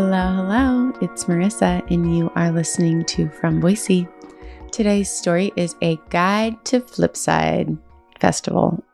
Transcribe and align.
Hello, 0.00 0.32
hello. 0.32 0.92
It's 1.00 1.24
Marissa, 1.24 1.84
and 1.90 2.16
you 2.16 2.30
are 2.36 2.52
listening 2.52 3.04
to 3.06 3.28
From 3.28 3.58
Boise. 3.58 4.06
Today's 4.70 5.10
story 5.10 5.52
is 5.56 5.74
a 5.82 5.98
guide 6.08 6.64
to 6.66 6.78
Flipside 6.82 7.76
Festival, 8.20 8.84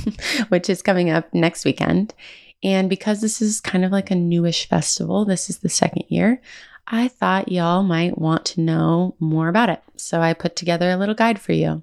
which 0.48 0.70
is 0.70 0.80
coming 0.80 1.10
up 1.10 1.28
next 1.34 1.66
weekend. 1.66 2.14
And 2.62 2.88
because 2.88 3.20
this 3.20 3.42
is 3.42 3.60
kind 3.60 3.84
of 3.84 3.92
like 3.92 4.10
a 4.10 4.14
newish 4.14 4.66
festival, 4.66 5.26
this 5.26 5.50
is 5.50 5.58
the 5.58 5.68
second 5.68 6.04
year, 6.08 6.40
I 6.86 7.08
thought 7.08 7.52
y'all 7.52 7.82
might 7.82 8.16
want 8.16 8.46
to 8.46 8.62
know 8.62 9.16
more 9.20 9.48
about 9.48 9.68
it. 9.68 9.82
So 9.96 10.22
I 10.22 10.32
put 10.32 10.56
together 10.56 10.90
a 10.90 10.96
little 10.96 11.14
guide 11.14 11.38
for 11.38 11.52
you. 11.52 11.82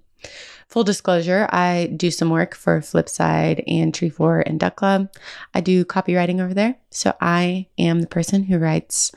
Full 0.71 0.85
disclosure, 0.85 1.49
I 1.49 1.93
do 1.97 2.09
some 2.09 2.29
work 2.29 2.55
for 2.55 2.79
Flipside 2.79 3.61
and 3.67 3.91
Treefort 3.91 4.43
and 4.45 4.57
Duck 4.57 4.77
Club. 4.77 5.09
I 5.53 5.59
do 5.59 5.83
copywriting 5.83 6.39
over 6.41 6.53
there. 6.53 6.77
So 6.91 7.13
I 7.19 7.67
am 7.77 7.99
the 7.99 8.07
person 8.07 8.43
who 8.43 8.57
writes 8.57 9.11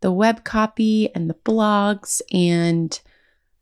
the 0.00 0.10
web 0.10 0.42
copy 0.42 1.14
and 1.14 1.30
the 1.30 1.34
blogs 1.34 2.20
and 2.32 3.00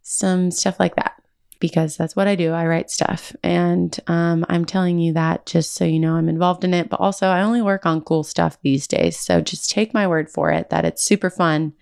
some 0.00 0.50
stuff 0.50 0.80
like 0.80 0.96
that 0.96 1.22
because 1.60 1.98
that's 1.98 2.16
what 2.16 2.26
I 2.26 2.36
do. 2.36 2.52
I 2.52 2.66
write 2.66 2.90
stuff. 2.90 3.36
And 3.42 3.94
um, 4.06 4.46
I'm 4.48 4.64
telling 4.64 4.98
you 4.98 5.12
that 5.12 5.44
just 5.44 5.74
so 5.74 5.84
you 5.84 6.00
know 6.00 6.14
I'm 6.14 6.30
involved 6.30 6.64
in 6.64 6.72
it. 6.72 6.88
But 6.88 7.00
also, 7.00 7.26
I 7.26 7.42
only 7.42 7.60
work 7.60 7.84
on 7.84 8.00
cool 8.00 8.24
stuff 8.24 8.56
these 8.62 8.86
days. 8.86 9.18
So 9.20 9.42
just 9.42 9.68
take 9.70 9.92
my 9.92 10.06
word 10.06 10.30
for 10.30 10.52
it 10.52 10.70
that 10.70 10.86
it's 10.86 11.04
super 11.04 11.28
fun 11.28 11.74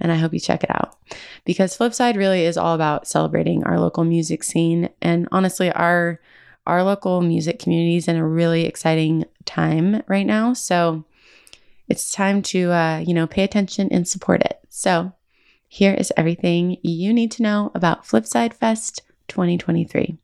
and 0.00 0.12
I 0.12 0.16
hope 0.16 0.32
you 0.32 0.40
check 0.40 0.62
it 0.62 0.70
out 0.70 0.96
because 1.44 1.76
Flipside 1.76 2.16
really 2.16 2.44
is 2.44 2.56
all 2.56 2.74
about 2.74 3.06
celebrating 3.06 3.64
our 3.64 3.80
local 3.80 4.04
music 4.04 4.42
scene 4.44 4.90
and 5.00 5.28
honestly 5.32 5.70
our 5.72 6.20
our 6.66 6.82
local 6.82 7.20
music 7.20 7.58
community 7.58 7.96
is 7.96 8.08
in 8.08 8.16
a 8.16 8.26
really 8.26 8.64
exciting 8.64 9.24
time 9.44 10.02
right 10.08 10.26
now. 10.26 10.52
So 10.52 11.04
it's 11.88 12.10
time 12.12 12.42
to 12.42 12.72
uh, 12.72 12.98
you 13.06 13.14
know 13.14 13.26
pay 13.26 13.44
attention 13.44 13.88
and 13.90 14.06
support 14.06 14.42
it. 14.42 14.60
So 14.68 15.12
here 15.68 15.94
is 15.94 16.12
everything 16.16 16.78
you 16.82 17.12
need 17.12 17.30
to 17.32 17.42
know 17.42 17.70
about 17.74 18.04
Flipside 18.04 18.54
Fest 18.54 19.02
2023. 19.28 20.18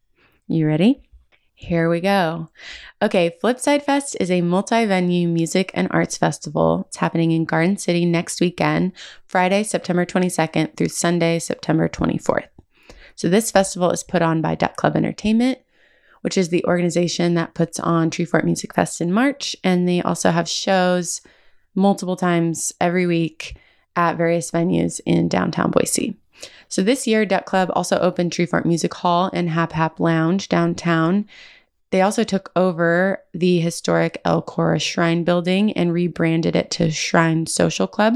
You 0.48 0.66
ready? 0.66 1.02
Here 1.62 1.88
we 1.88 2.00
go. 2.00 2.48
Okay, 3.00 3.36
Flipside 3.40 3.82
Fest 3.82 4.16
is 4.18 4.32
a 4.32 4.40
multi 4.40 4.84
venue 4.84 5.28
music 5.28 5.70
and 5.74 5.86
arts 5.92 6.18
festival. 6.18 6.86
It's 6.88 6.96
happening 6.96 7.30
in 7.30 7.44
Garden 7.44 7.76
City 7.76 8.04
next 8.04 8.40
weekend, 8.40 8.90
Friday, 9.28 9.62
September 9.62 10.04
22nd 10.04 10.76
through 10.76 10.88
Sunday, 10.88 11.38
September 11.38 11.88
24th. 11.88 12.48
So, 13.14 13.28
this 13.28 13.52
festival 13.52 13.92
is 13.92 14.02
put 14.02 14.22
on 14.22 14.42
by 14.42 14.56
Duck 14.56 14.74
Club 14.74 14.96
Entertainment, 14.96 15.60
which 16.22 16.36
is 16.36 16.48
the 16.48 16.64
organization 16.64 17.34
that 17.34 17.54
puts 17.54 17.78
on 17.78 18.10
Treefort 18.10 18.42
Music 18.42 18.74
Fest 18.74 19.00
in 19.00 19.12
March. 19.12 19.54
And 19.62 19.88
they 19.88 20.02
also 20.02 20.32
have 20.32 20.48
shows 20.48 21.20
multiple 21.76 22.16
times 22.16 22.72
every 22.80 23.06
week 23.06 23.56
at 23.94 24.16
various 24.16 24.50
venues 24.50 25.00
in 25.06 25.28
downtown 25.28 25.70
Boise. 25.70 26.16
So 26.68 26.82
this 26.82 27.06
year, 27.06 27.26
Duck 27.26 27.44
Club 27.44 27.70
also 27.74 27.98
opened 27.98 28.32
Treefort 28.32 28.64
Music 28.64 28.92
Hall 28.94 29.30
and 29.32 29.50
Hap 29.50 29.72
Hap 29.72 30.00
Lounge 30.00 30.48
downtown. 30.48 31.26
They 31.90 32.00
also 32.00 32.24
took 32.24 32.50
over 32.56 33.22
the 33.34 33.60
historic 33.60 34.20
El 34.24 34.42
Korah 34.42 34.78
Shrine 34.78 35.24
building 35.24 35.72
and 35.72 35.92
rebranded 35.92 36.56
it 36.56 36.70
to 36.72 36.90
Shrine 36.90 37.46
Social 37.46 37.86
Club. 37.86 38.14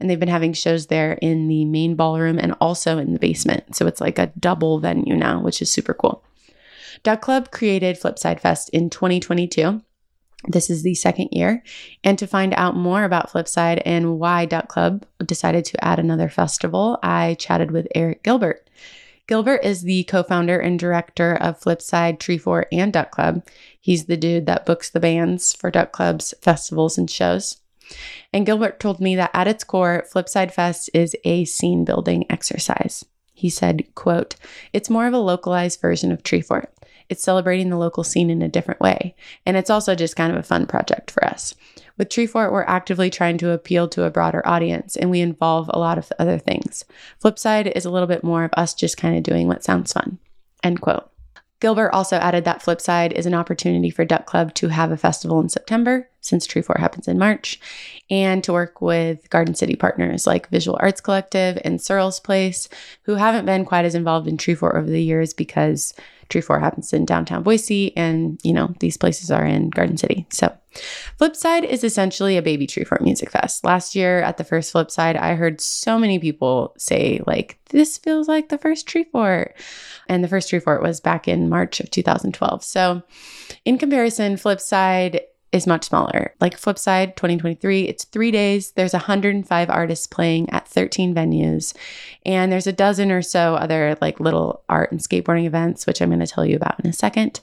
And 0.00 0.10
they've 0.10 0.18
been 0.18 0.28
having 0.28 0.52
shows 0.52 0.88
there 0.88 1.14
in 1.22 1.48
the 1.48 1.64
main 1.64 1.94
ballroom 1.94 2.38
and 2.38 2.54
also 2.60 2.98
in 2.98 3.12
the 3.12 3.18
basement. 3.18 3.76
So 3.76 3.86
it's 3.86 4.00
like 4.00 4.18
a 4.18 4.32
double 4.38 4.80
venue 4.80 5.16
now, 5.16 5.40
which 5.40 5.62
is 5.62 5.70
super 5.70 5.94
cool. 5.94 6.24
Duck 7.02 7.20
Club 7.20 7.50
created 7.50 8.00
Flipside 8.00 8.40
Fest 8.40 8.68
in 8.70 8.90
2022 8.90 9.82
this 10.48 10.70
is 10.70 10.82
the 10.82 10.94
second 10.94 11.28
year. 11.32 11.62
And 12.02 12.18
to 12.18 12.26
find 12.26 12.54
out 12.54 12.76
more 12.76 13.04
about 13.04 13.30
Flipside 13.30 13.82
and 13.84 14.18
why 14.18 14.44
Duck 14.44 14.68
Club 14.68 15.06
decided 15.24 15.64
to 15.66 15.84
add 15.84 15.98
another 15.98 16.28
festival, 16.28 16.98
I 17.02 17.36
chatted 17.38 17.70
with 17.70 17.88
Eric 17.94 18.22
Gilbert. 18.22 18.68
Gilbert 19.28 19.64
is 19.64 19.82
the 19.82 20.04
co 20.04 20.22
founder 20.22 20.58
and 20.58 20.78
director 20.78 21.34
of 21.36 21.60
Flipside, 21.60 22.18
Treefort, 22.18 22.64
and 22.72 22.92
Duck 22.92 23.12
Club. 23.12 23.46
He's 23.80 24.06
the 24.06 24.16
dude 24.16 24.46
that 24.46 24.66
books 24.66 24.90
the 24.90 25.00
bands 25.00 25.54
for 25.54 25.70
Duck 25.70 25.92
Club's 25.92 26.34
festivals 26.40 26.98
and 26.98 27.08
shows. 27.08 27.58
And 28.32 28.46
Gilbert 28.46 28.80
told 28.80 29.00
me 29.00 29.16
that 29.16 29.30
at 29.34 29.48
its 29.48 29.64
core, 29.64 30.04
Flipside 30.12 30.52
Fest 30.52 30.90
is 30.92 31.16
a 31.24 31.44
scene 31.44 31.84
building 31.84 32.24
exercise. 32.30 33.04
He 33.32 33.48
said, 33.48 33.94
quote, 33.94 34.36
it's 34.72 34.90
more 34.90 35.06
of 35.06 35.14
a 35.14 35.18
localized 35.18 35.80
version 35.80 36.12
of 36.12 36.22
Treefort 36.22 36.66
it's 37.12 37.22
celebrating 37.22 37.68
the 37.68 37.76
local 37.76 38.02
scene 38.02 38.30
in 38.30 38.42
a 38.42 38.48
different 38.48 38.80
way. 38.80 39.14
And 39.46 39.56
it's 39.56 39.70
also 39.70 39.94
just 39.94 40.16
kind 40.16 40.32
of 40.32 40.38
a 40.38 40.42
fun 40.42 40.66
project 40.66 41.10
for 41.10 41.24
us. 41.24 41.54
With 41.98 42.08
Treefort, 42.08 42.50
we're 42.50 42.64
actively 42.64 43.10
trying 43.10 43.36
to 43.38 43.50
appeal 43.50 43.86
to 43.90 44.04
a 44.04 44.10
broader 44.10 44.42
audience 44.48 44.96
and 44.96 45.10
we 45.10 45.20
involve 45.20 45.70
a 45.72 45.78
lot 45.78 45.98
of 45.98 46.10
other 46.18 46.38
things. 46.38 46.84
Flipside 47.22 47.70
is 47.70 47.84
a 47.84 47.90
little 47.90 48.08
bit 48.08 48.24
more 48.24 48.44
of 48.44 48.50
us 48.54 48.74
just 48.74 48.96
kind 48.96 49.16
of 49.16 49.22
doing 49.22 49.46
what 49.46 49.62
sounds 49.62 49.92
fun. 49.92 50.18
End 50.64 50.80
quote. 50.80 51.08
Gilbert 51.60 51.92
also 51.92 52.16
added 52.16 52.44
that 52.44 52.62
Flipside 52.62 53.12
is 53.12 53.26
an 53.26 53.34
opportunity 53.34 53.90
for 53.90 54.04
Duck 54.04 54.26
Club 54.26 54.52
to 54.54 54.68
have 54.68 54.90
a 54.90 54.96
festival 54.96 55.38
in 55.38 55.48
September, 55.48 56.08
since 56.22 56.46
Treefort 56.46 56.80
happens 56.80 57.06
in 57.06 57.18
March, 57.18 57.60
and 58.08 58.42
to 58.44 58.52
work 58.52 58.80
with 58.80 59.28
Garden 59.28 59.54
City 59.54 59.76
partners 59.76 60.26
like 60.26 60.48
Visual 60.48 60.78
Arts 60.80 61.00
Collective 61.00 61.58
and 61.64 61.82
Surel's 61.82 62.20
Place, 62.20 62.68
who 63.02 63.16
haven't 63.16 63.44
been 63.44 63.66
quite 63.66 63.84
as 63.84 63.94
involved 63.94 64.26
in 64.28 64.38
Treefort 64.38 64.76
over 64.76 64.88
the 64.88 65.02
years 65.02 65.34
because 65.34 65.92
Treefort 66.32 66.60
happens 66.60 66.92
in 66.92 67.04
downtown 67.04 67.42
Boise, 67.42 67.94
and 67.96 68.40
you 68.42 68.52
know, 68.52 68.74
these 68.80 68.96
places 68.96 69.30
are 69.30 69.44
in 69.44 69.68
Garden 69.68 69.98
City. 69.98 70.26
So, 70.30 70.56
Flipside 71.20 71.64
is 71.64 71.84
essentially 71.84 72.38
a 72.38 72.42
baby 72.42 72.66
Treefort 72.66 73.02
music 73.02 73.30
fest. 73.30 73.64
Last 73.64 73.94
year 73.94 74.22
at 74.22 74.38
the 74.38 74.44
first 74.44 74.72
Flipside, 74.72 75.16
I 75.16 75.34
heard 75.34 75.60
so 75.60 75.98
many 75.98 76.18
people 76.18 76.74
say, 76.78 77.20
like, 77.26 77.58
this 77.68 77.98
feels 77.98 78.28
like 78.28 78.48
the 78.48 78.56
first 78.56 78.88
Treefort. 78.88 79.52
And 80.08 80.24
the 80.24 80.28
first 80.28 80.50
Treefort 80.50 80.82
was 80.82 81.00
back 81.00 81.28
in 81.28 81.50
March 81.50 81.80
of 81.80 81.90
2012. 81.90 82.64
So, 82.64 83.02
in 83.64 83.76
comparison, 83.76 84.36
Flipside 84.36 85.20
is 85.52 85.66
much 85.66 85.84
smaller. 85.84 86.34
Like 86.40 86.58
Flipside 86.58 87.14
2023, 87.14 87.82
it's 87.82 88.04
three 88.04 88.30
days. 88.30 88.72
There's 88.72 88.94
105 88.94 89.70
artists 89.70 90.06
playing 90.06 90.50
at 90.50 90.66
13 90.66 91.14
venues, 91.14 91.74
and 92.24 92.50
there's 92.50 92.66
a 92.66 92.72
dozen 92.72 93.12
or 93.12 93.22
so 93.22 93.54
other 93.54 93.96
like 94.00 94.18
little 94.18 94.62
art 94.68 94.90
and 94.90 95.00
skateboarding 95.00 95.44
events, 95.44 95.86
which 95.86 96.00
I'm 96.00 96.08
going 96.08 96.20
to 96.20 96.26
tell 96.26 96.46
you 96.46 96.56
about 96.56 96.80
in 96.80 96.88
a 96.88 96.92
second. 96.92 97.40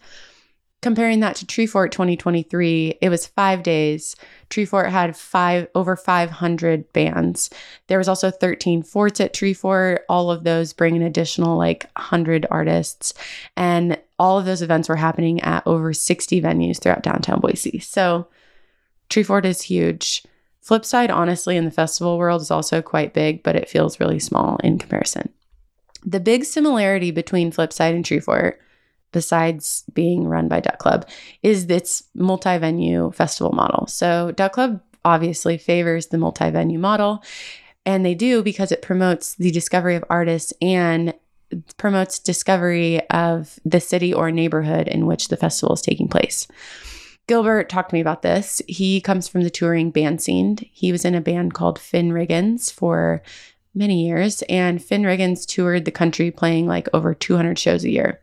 Comparing 0.81 1.19
that 1.19 1.35
to 1.35 1.45
Treefort 1.45 1.91
2023, 1.91 2.99
it 3.01 3.09
was 3.09 3.27
five 3.27 3.63
days. 3.63 4.15
Treefort 4.49 4.89
had 4.89 5.15
five 5.15 5.67
over 5.75 5.97
500 5.97 6.93
bands. 6.93 7.49
There 7.87 7.97
was 7.97 8.07
also 8.07 8.31
13 8.31 8.83
forts 8.83 9.19
at 9.19 9.33
Treefort. 9.33 9.99
All 10.07 10.31
of 10.31 10.45
those 10.45 10.71
bring 10.71 10.95
an 10.95 11.01
additional 11.01 11.57
like 11.57 11.89
100 11.97 12.47
artists, 12.49 13.13
and 13.57 13.99
all 14.19 14.37
of 14.37 14.45
those 14.45 14.61
events 14.61 14.89
were 14.89 14.95
happening 14.95 15.41
at 15.41 15.65
over 15.65 15.93
60 15.93 16.41
venues 16.41 16.79
throughout 16.79 17.03
downtown 17.03 17.39
Boise. 17.39 17.79
So 17.79 18.27
Treefort 19.09 19.45
is 19.45 19.61
huge. 19.61 20.23
Flipside, 20.63 21.09
honestly, 21.09 21.57
in 21.57 21.65
the 21.65 21.71
festival 21.71 22.17
world 22.17 22.41
is 22.41 22.51
also 22.51 22.81
quite 22.81 23.13
big, 23.13 23.41
but 23.41 23.55
it 23.55 23.69
feels 23.69 23.99
really 23.99 24.19
small 24.19 24.57
in 24.63 24.77
comparison. 24.77 25.29
The 26.05 26.19
big 26.19 26.43
similarity 26.43 27.11
between 27.11 27.51
Flipside 27.51 27.95
and 27.95 28.05
Treefort 28.05 28.57
besides 29.11 29.83
being 29.93 30.27
run 30.27 30.47
by 30.47 30.59
Duck 30.59 30.79
Club, 30.79 31.07
is 31.43 31.65
its 31.65 32.03
multi 32.13 32.57
venue 32.57 33.11
festival 33.11 33.51
model. 33.53 33.87
So, 33.87 34.31
Duck 34.31 34.53
Club 34.53 34.81
obviously 35.05 35.57
favors 35.57 36.07
the 36.07 36.17
multi 36.17 36.49
venue 36.49 36.79
model, 36.79 37.23
and 37.85 38.05
they 38.05 38.15
do 38.15 38.43
because 38.43 38.71
it 38.71 38.81
promotes 38.81 39.35
the 39.35 39.51
discovery 39.51 39.95
of 39.95 40.05
artists 40.09 40.53
and 40.61 41.13
promotes 41.77 42.19
discovery 42.19 43.01
of 43.09 43.59
the 43.65 43.79
city 43.79 44.13
or 44.13 44.31
neighborhood 44.31 44.87
in 44.87 45.05
which 45.05 45.29
the 45.29 45.37
festival 45.37 45.73
is 45.73 45.81
taking 45.81 46.07
place. 46.07 46.47
Gilbert 47.27 47.69
talked 47.69 47.91
to 47.91 47.95
me 47.95 48.01
about 48.01 48.23
this. 48.23 48.61
He 48.67 49.01
comes 49.01 49.27
from 49.27 49.43
the 49.43 49.51
touring 49.51 49.91
band 49.91 50.21
scene. 50.21 50.57
He 50.71 50.91
was 50.91 51.05
in 51.05 51.13
a 51.13 51.21
band 51.21 51.53
called 51.53 51.77
Finn 51.77 52.09
Riggins 52.09 52.71
for 52.71 53.21
many 53.75 54.05
years, 54.05 54.41
and 54.49 54.83
Finn 54.83 55.03
Riggins 55.03 55.45
toured 55.45 55.85
the 55.85 55.91
country 55.91 56.31
playing 56.31 56.65
like 56.65 56.89
over 56.91 57.13
200 57.13 57.57
shows 57.59 57.83
a 57.83 57.89
year. 57.89 58.19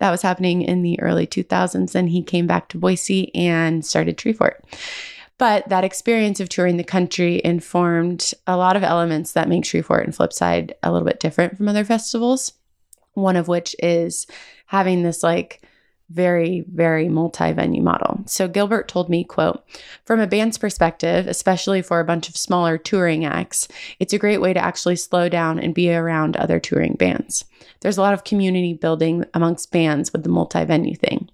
That 0.00 0.10
was 0.10 0.22
happening 0.22 0.62
in 0.62 0.82
the 0.82 1.00
early 1.00 1.26
2000s, 1.26 1.94
and 1.94 2.08
he 2.08 2.22
came 2.22 2.48
back 2.48 2.68
to 2.70 2.78
Boise 2.78 3.32
and 3.34 3.86
started 3.86 4.18
Treefort. 4.18 4.54
But 5.38 5.68
that 5.68 5.84
experience 5.84 6.40
of 6.40 6.48
touring 6.48 6.78
the 6.78 6.84
country 6.84 7.40
informed 7.44 8.32
a 8.48 8.56
lot 8.56 8.76
of 8.76 8.82
elements 8.82 9.32
that 9.32 9.48
make 9.48 9.62
Treefort 9.62 10.02
and 10.02 10.12
Flipside 10.12 10.72
a 10.82 10.90
little 10.90 11.06
bit 11.06 11.20
different 11.20 11.56
from 11.56 11.68
other 11.68 11.84
festivals. 11.84 12.54
One 13.18 13.36
of 13.36 13.48
which 13.48 13.74
is 13.80 14.26
having 14.66 15.02
this 15.02 15.22
like 15.22 15.62
very 16.10 16.64
very 16.72 17.06
multi-venue 17.06 17.82
model 17.82 18.22
so 18.24 18.48
gilbert 18.48 18.88
told 18.88 19.10
me 19.10 19.22
quote 19.22 19.62
from 20.06 20.20
a 20.20 20.26
band's 20.26 20.56
perspective 20.56 21.26
especially 21.26 21.82
for 21.82 22.00
a 22.00 22.04
bunch 22.04 22.30
of 22.30 22.36
smaller 22.36 22.78
touring 22.78 23.26
acts 23.26 23.68
it's 24.00 24.14
a 24.14 24.18
great 24.18 24.40
way 24.40 24.54
to 24.54 24.64
actually 24.64 24.96
slow 24.96 25.28
down 25.28 25.58
and 25.58 25.74
be 25.74 25.92
around 25.92 26.34
other 26.34 26.58
touring 26.58 26.94
bands 26.94 27.44
there's 27.80 27.98
a 27.98 28.00
lot 28.00 28.14
of 28.14 28.24
community 28.24 28.72
building 28.72 29.22
amongst 29.34 29.70
bands 29.70 30.10
with 30.10 30.22
the 30.22 30.30
multi-venue 30.30 30.96
thing 30.96 31.28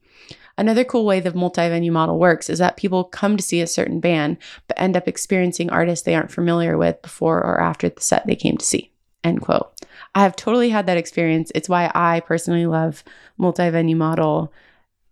Another 0.57 0.85
cool 0.85 1.05
way 1.05 1.19
the 1.19 1.35
multi 1.35 1.69
venue 1.69 1.91
model 1.91 2.19
works 2.19 2.49
is 2.49 2.61
that 2.61 2.77
people 2.77 3.03
come 3.03 3.37
to 3.37 3.43
see 3.43 3.61
a 3.61 3.67
certain 3.67 3.99
band, 3.99 4.37
but 4.69 4.81
end 4.81 4.97
up 4.97 5.09
experiencing 5.09 5.69
artists 5.71 6.05
they 6.05 6.15
aren't 6.15 6.31
familiar 6.31 6.79
with 6.79 7.03
before 7.03 7.39
or 7.39 7.61
after 7.61 7.89
the 7.89 8.01
set 8.01 8.25
they 8.27 8.37
came 8.37 8.57
to 8.57 8.65
see. 8.65 8.93
End 9.25 9.41
quote. 9.41 9.73
I 10.15 10.23
have 10.23 10.37
totally 10.37 10.71
had 10.71 10.87
that 10.87 10.97
experience. 10.97 11.51
It's 11.55 11.69
why 11.69 11.91
I 11.95 12.21
personally 12.21 12.67
love 12.67 13.03
multi 13.37 13.69
venue 13.71 13.97
model. 13.97 14.53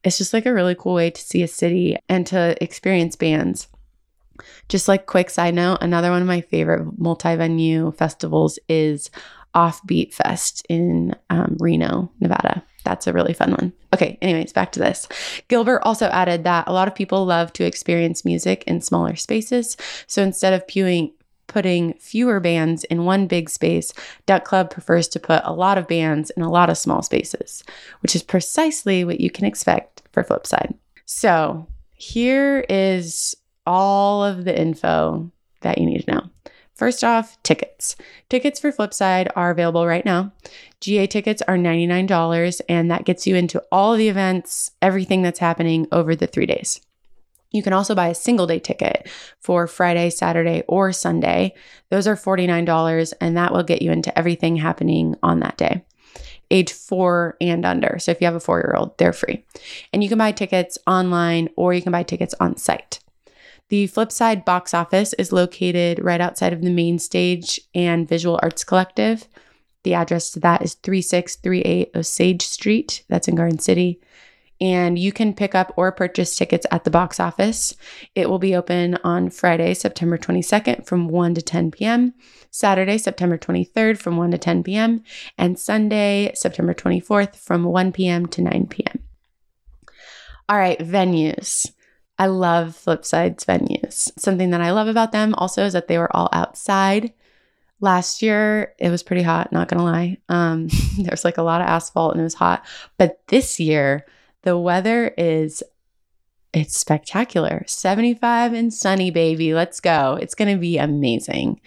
It's 0.05 0.19
just 0.19 0.33
like 0.33 0.47
a 0.47 0.55
really 0.55 0.75
cool 0.75 0.95
way 0.95 1.11
to 1.11 1.21
see 1.21 1.43
a 1.43 1.49
city 1.49 1.97
and 2.09 2.27
to 2.29 2.57
experience 2.63 3.17
bands. 3.17 3.69
Just 4.69 4.89
like 4.89 5.07
quick 5.07 5.31
side 5.31 5.55
note, 5.55 5.79
another 5.81 6.11
one 6.11 6.23
of 6.23 6.29
my 6.29 6.41
favorite 6.41 6.99
multi 6.99 7.37
venue 7.37 7.93
festivals 7.93 8.59
is 8.69 9.11
Offbeat 9.55 10.15
Fest 10.15 10.65
in 10.69 11.15
um, 11.31 11.57
Reno, 11.61 12.11
Nevada. 12.21 12.63
That's 12.85 13.07
a 13.07 13.13
really 13.13 13.35
fun 13.35 13.53
one. 13.53 13.73
Okay, 13.95 14.19
anyways, 14.23 14.53
back 14.53 14.73
to 14.73 14.81
this. 14.81 15.07
Gilbert 15.49 15.83
also 15.85 16.07
added 16.07 16.45
that 16.45 16.67
a 16.67 16.73
lot 16.73 16.89
of 16.89 16.95
people 16.95 17.25
love 17.25 17.53
to 17.55 17.65
experience 17.65 18.25
music 18.25 18.65
in 18.67 18.81
smaller 18.81 19.15
spaces. 19.15 19.77
So 20.07 20.23
instead 20.23 20.53
of 20.53 20.67
pewing, 20.67 21.13
putting 21.53 21.93
fewer 21.95 22.41
bands 22.41 22.85
in 22.85 23.05
one 23.05 23.27
big 23.27 23.51
space, 23.51 23.93
Duck 24.25 24.45
Club 24.45 24.71
prefers 24.71 25.07
to 25.09 25.21
put 25.21 25.43
a 25.45 25.53
lot 25.53 25.77
of 25.77 25.87
bands 25.87 26.31
in 26.31 26.43
a 26.43 26.51
lot 26.51 26.71
of 26.71 26.79
small 26.79 27.03
spaces, 27.03 27.63
which 28.01 28.17
is 28.17 28.23
precisely 28.23 29.05
what 29.05 29.21
you 29.21 29.31
can 29.31 29.45
expect 29.45 30.03
for 30.13 30.25
Flipside. 30.25 30.75
So 31.05 31.67
here 31.95 32.65
is 32.71 33.37
all 33.67 34.25
of 34.25 34.45
the 34.45 34.59
info 34.59 35.31
that 35.61 35.79
you 35.79 35.87
need 35.87 36.05
to 36.05 36.11
know. 36.11 36.31
First 36.75 37.05
off, 37.05 37.41
tickets. 37.43 37.97
Tickets 38.31 38.59
for 38.59 38.73
Flipside 38.73 39.31
are 39.37 39.51
available 39.51 39.87
right 39.87 40.05
now. 40.05 40.33
GA 40.81 41.07
tickets 41.07 41.43
are 41.43 41.57
$99, 41.57 42.61
and 42.69 42.91
that 42.91 43.05
gets 43.05 43.27
you 43.27 43.37
into 43.37 43.63
all 43.71 43.95
the 43.95 44.09
events, 44.09 44.71
everything 44.81 45.23
that's 45.23 45.39
happening 45.39 45.87
over 45.93 46.17
the 46.17 46.27
three 46.27 46.47
days. 46.47 46.81
You 47.53 47.63
can 47.63 47.73
also 47.73 47.95
buy 47.95 48.09
a 48.09 48.15
single 48.15 48.47
day 48.47 48.59
ticket 48.59 49.09
for 49.39 49.67
Friday, 49.67 50.11
Saturday, 50.11 50.63
or 50.67 50.93
Sunday. 50.93 51.55
Those 51.91 52.07
are 52.07 52.17
$49, 52.17 53.13
and 53.21 53.37
that 53.37 53.53
will 53.53 53.63
get 53.63 53.83
you 53.83 53.93
into 53.93 54.17
everything 54.19 54.57
happening 54.57 55.15
on 55.23 55.41
that 55.41 55.59
day. 55.59 55.85
Age 56.51 56.73
four 56.73 57.37
and 57.41 57.65
under. 57.65 57.99
So 57.99 58.11
if 58.11 58.21
you 58.21 58.27
have 58.27 58.35
a 58.35 58.41
four 58.41 58.59
year 58.59 58.75
old, 58.77 58.99
they're 58.99 59.13
free. 59.13 59.45
And 59.93 60.03
you 60.03 60.09
can 60.09 60.19
buy 60.19 60.33
tickets 60.33 60.77
online 60.87 61.49
or 61.57 61.73
you 61.73 61.81
can 61.81 61.93
buy 61.93 62.03
tickets 62.03 62.35
on 62.41 62.59
site. 62.59 63.01
The 63.71 63.89
Flipside 63.89 64.45
box 64.45 64.75
office 64.75 65.15
is 65.15 65.33
located 65.33 65.99
right 66.05 66.21
outside 66.21 66.53
of 66.53 66.61
the 66.61 66.71
main 66.71 66.99
stage 66.99 67.59
and 67.75 68.07
Visual 68.07 68.39
Arts 68.43 68.65
Collective. 68.65 69.27
The 69.85 69.95
address 69.95 70.31
to 70.33 70.41
that 70.41 70.61
is 70.61 70.75
3638 70.75 71.91
Osage 71.95 72.43
Street. 72.43 73.03
That's 73.09 73.29
in 73.29 73.35
Garden 73.35 73.59
City. 73.59 73.99
And 74.61 74.99
you 74.99 75.13
can 75.13 75.35
pick 75.35 75.55
up 75.55 75.73
or 75.77 75.91
purchase 75.91 76.37
tickets 76.37 76.67
at 76.71 76.85
the 76.85 76.91
box 76.91 77.19
office. 77.19 77.75
It 78.15 78.31
will 78.31 78.39
be 78.39 78.55
open 78.55 78.97
on 79.03 79.31
Friday, 79.31 79.75
September 79.75 80.17
22nd 80.17 80.87
from 80.87 81.09
1 81.09 81.35
to 81.35 81.43
10 81.43 81.71
p.m., 81.73 82.15
Saturday, 82.51 82.99
September 82.99 83.37
23rd 83.37 83.99
from 83.99 84.17
1 84.17 84.31
to 84.31 84.39
10 84.39 84.63
p.m., 84.63 85.03
and 85.37 85.59
Sunday, 85.59 86.31
September 86.35 86.75
24th 86.75 87.37
from 87.37 87.65
1 87.65 87.93
p.m. 87.93 88.27
to 88.27 88.43
9 88.43 88.67
p.m. 88.69 89.01
All 90.49 90.59
right, 90.59 90.79
venues. 90.79 91.67
I 92.19 92.27
love 92.27 92.77
Flipside's 92.77 93.45
venues. 93.45 94.13
Something 94.19 94.51
that 94.51 94.61
I 94.61 94.71
love 94.71 94.87
about 94.87 95.13
them 95.13 95.35
also 95.35 95.65
is 95.65 95.73
that 95.73 95.89
they 95.89 95.99
were 95.99 96.15
all 96.15 96.29
outside. 96.33 97.13
Last 97.81 98.23
year, 98.23 98.75
it 98.79 98.91
was 98.91 99.03
pretty 99.03 99.23
hot, 99.23 99.51
not 99.51 99.69
gonna 99.69 99.83
lie. 99.83 100.19
Um, 100.29 100.69
there 100.99 101.11
was 101.11 101.25
like 101.25 101.39
a 101.39 101.43
lot 101.43 101.61
of 101.61 101.67
asphalt 101.67 102.13
and 102.13 102.21
it 102.21 102.25
was 102.25 102.35
hot. 102.35 102.65
But 102.97 103.23
this 103.29 103.59
year, 103.59 104.07
the 104.43 104.59
weather 104.59 105.09
is 105.17 105.63
it's 106.53 106.79
spectacular 106.79 107.65
75 107.67 108.53
and 108.53 108.73
sunny 108.73 109.11
baby 109.11 109.55
let's 109.55 109.81
go 109.81 110.19
it's 110.21 110.35
going 110.35 110.53
to 110.53 110.61
be 110.61 110.79
amazing 110.79 111.61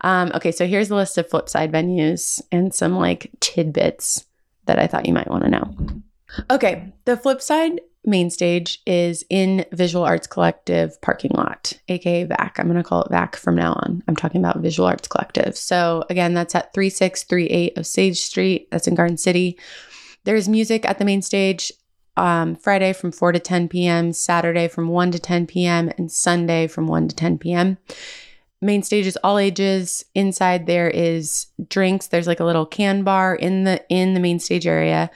um, 0.00 0.32
okay 0.34 0.52
so 0.52 0.66
here's 0.66 0.90
a 0.90 0.94
list 0.94 1.18
of 1.18 1.28
flipside 1.28 1.70
venues 1.70 2.40
and 2.50 2.74
some 2.74 2.96
like 2.96 3.30
tidbits 3.40 4.26
that 4.66 4.78
i 4.78 4.86
thought 4.86 5.06
you 5.06 5.14
might 5.14 5.30
want 5.30 5.44
to 5.44 5.50
know 5.50 5.74
okay 6.50 6.92
the 7.04 7.16
flipside 7.16 7.78
main 8.04 8.30
stage 8.30 8.80
is 8.86 9.24
in 9.30 9.64
Visual 9.72 10.04
Arts 10.04 10.26
Collective 10.26 11.00
parking 11.02 11.30
lot, 11.34 11.72
aka 11.88 12.24
VAC. 12.24 12.58
I'm 12.58 12.66
going 12.66 12.76
to 12.76 12.82
call 12.82 13.02
it 13.02 13.12
VAC 13.12 13.36
from 13.36 13.54
now 13.54 13.74
on. 13.74 14.02
I'm 14.08 14.16
talking 14.16 14.40
about 14.40 14.60
Visual 14.60 14.88
Arts 14.88 15.08
Collective. 15.08 15.56
So, 15.56 16.04
again, 16.10 16.34
that's 16.34 16.54
at 16.54 16.72
3638 16.74 17.78
Osage 17.78 18.20
Street. 18.20 18.68
That's 18.70 18.88
in 18.88 18.94
Garden 18.94 19.16
City. 19.16 19.58
There's 20.24 20.48
music 20.48 20.84
at 20.84 20.98
the 20.98 21.04
main 21.04 21.22
stage 21.22 21.72
um, 22.16 22.56
Friday 22.56 22.92
from 22.92 23.12
4 23.12 23.32
to 23.32 23.38
10 23.38 23.68
p.m., 23.68 24.12
Saturday 24.12 24.68
from 24.68 24.88
1 24.88 25.12
to 25.12 25.18
10 25.18 25.46
p.m., 25.46 25.90
and 25.96 26.10
Sunday 26.10 26.66
from 26.66 26.86
1 26.86 27.08
to 27.08 27.16
10 27.16 27.38
p.m. 27.38 27.78
Main 28.60 28.82
stage 28.82 29.06
is 29.06 29.18
all 29.24 29.38
ages. 29.38 30.04
Inside 30.14 30.66
there 30.66 30.88
is 30.88 31.46
drinks. 31.68 32.06
There's 32.06 32.28
like 32.28 32.38
a 32.38 32.44
little 32.44 32.64
can 32.64 33.02
bar 33.02 33.34
in 33.34 33.64
the 33.64 33.84
in 33.88 34.14
the 34.14 34.20
main 34.20 34.38
stage 34.38 34.68
area. 34.68 35.10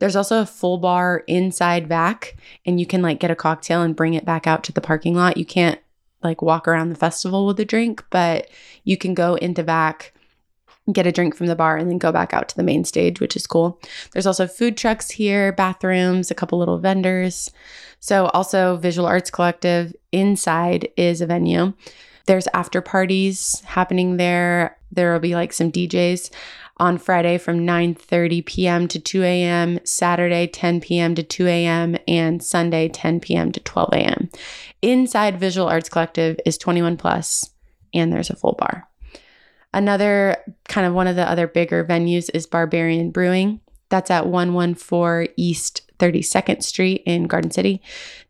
There's 0.00 0.16
also 0.16 0.42
a 0.42 0.46
full 0.46 0.76
bar 0.76 1.24
inside 1.26 1.88
VAC, 1.88 2.36
and 2.66 2.78
you 2.78 2.84
can 2.84 3.00
like 3.00 3.18
get 3.18 3.30
a 3.30 3.36
cocktail 3.36 3.80
and 3.80 3.96
bring 3.96 4.14
it 4.14 4.26
back 4.26 4.46
out 4.46 4.64
to 4.64 4.72
the 4.72 4.82
parking 4.82 5.14
lot. 5.14 5.38
You 5.38 5.46
can't 5.46 5.80
like 6.22 6.42
walk 6.42 6.68
around 6.68 6.90
the 6.90 6.94
festival 6.94 7.46
with 7.46 7.58
a 7.60 7.64
drink, 7.64 8.04
but 8.10 8.48
you 8.84 8.98
can 8.98 9.14
go 9.14 9.34
into 9.36 9.62
VAC, 9.62 10.12
get 10.92 11.06
a 11.06 11.12
drink 11.12 11.34
from 11.34 11.46
the 11.46 11.56
bar, 11.56 11.76
and 11.76 11.90
then 11.90 11.98
go 11.98 12.12
back 12.12 12.34
out 12.34 12.48
to 12.48 12.56
the 12.56 12.62
main 12.62 12.84
stage, 12.84 13.20
which 13.20 13.36
is 13.36 13.46
cool. 13.46 13.80
There's 14.12 14.26
also 14.26 14.46
food 14.46 14.76
trucks 14.76 15.10
here, 15.10 15.52
bathrooms, 15.52 16.30
a 16.30 16.34
couple 16.34 16.58
little 16.58 16.78
vendors. 16.78 17.50
So, 18.00 18.26
also, 18.26 18.76
Visual 18.76 19.06
Arts 19.06 19.30
Collective 19.30 19.94
inside 20.12 20.88
is 20.96 21.20
a 21.20 21.26
venue. 21.26 21.74
There's 22.26 22.48
after 22.54 22.80
parties 22.80 23.60
happening 23.66 24.16
there. 24.16 24.76
There 24.92 25.12
will 25.12 25.20
be 25.20 25.34
like 25.34 25.52
some 25.52 25.72
DJs 25.72 26.30
on 26.76 26.96
Friday 26.98 27.38
from 27.38 27.66
9:30 27.66 28.44
p.m. 28.44 28.88
to 28.88 28.98
2 28.98 29.22
a.m., 29.22 29.78
Saturday 29.84 30.46
10 30.46 30.80
p.m. 30.80 31.14
to 31.14 31.22
2 31.22 31.46
a.m., 31.46 31.96
and 32.08 32.42
Sunday 32.42 32.88
10 32.88 33.20
p.m. 33.20 33.52
to 33.52 33.60
12 33.60 33.90
a.m. 33.92 34.30
Inside 34.82 35.38
Visual 35.38 35.68
Arts 35.68 35.88
Collective 35.88 36.40
is 36.46 36.56
21 36.56 36.96
plus, 36.96 37.50
and 37.92 38.12
there's 38.12 38.30
a 38.30 38.36
full 38.36 38.54
bar. 38.54 38.89
Another 39.72 40.36
kind 40.68 40.86
of 40.86 40.94
one 40.94 41.06
of 41.06 41.16
the 41.16 41.28
other 41.28 41.46
bigger 41.46 41.84
venues 41.84 42.28
is 42.34 42.46
Barbarian 42.46 43.10
Brewing. 43.10 43.60
That's 43.88 44.10
at 44.10 44.26
114 44.26 45.32
East 45.36 45.82
32nd 45.98 46.62
Street 46.62 47.02
in 47.06 47.24
Garden 47.24 47.50
City. 47.50 47.82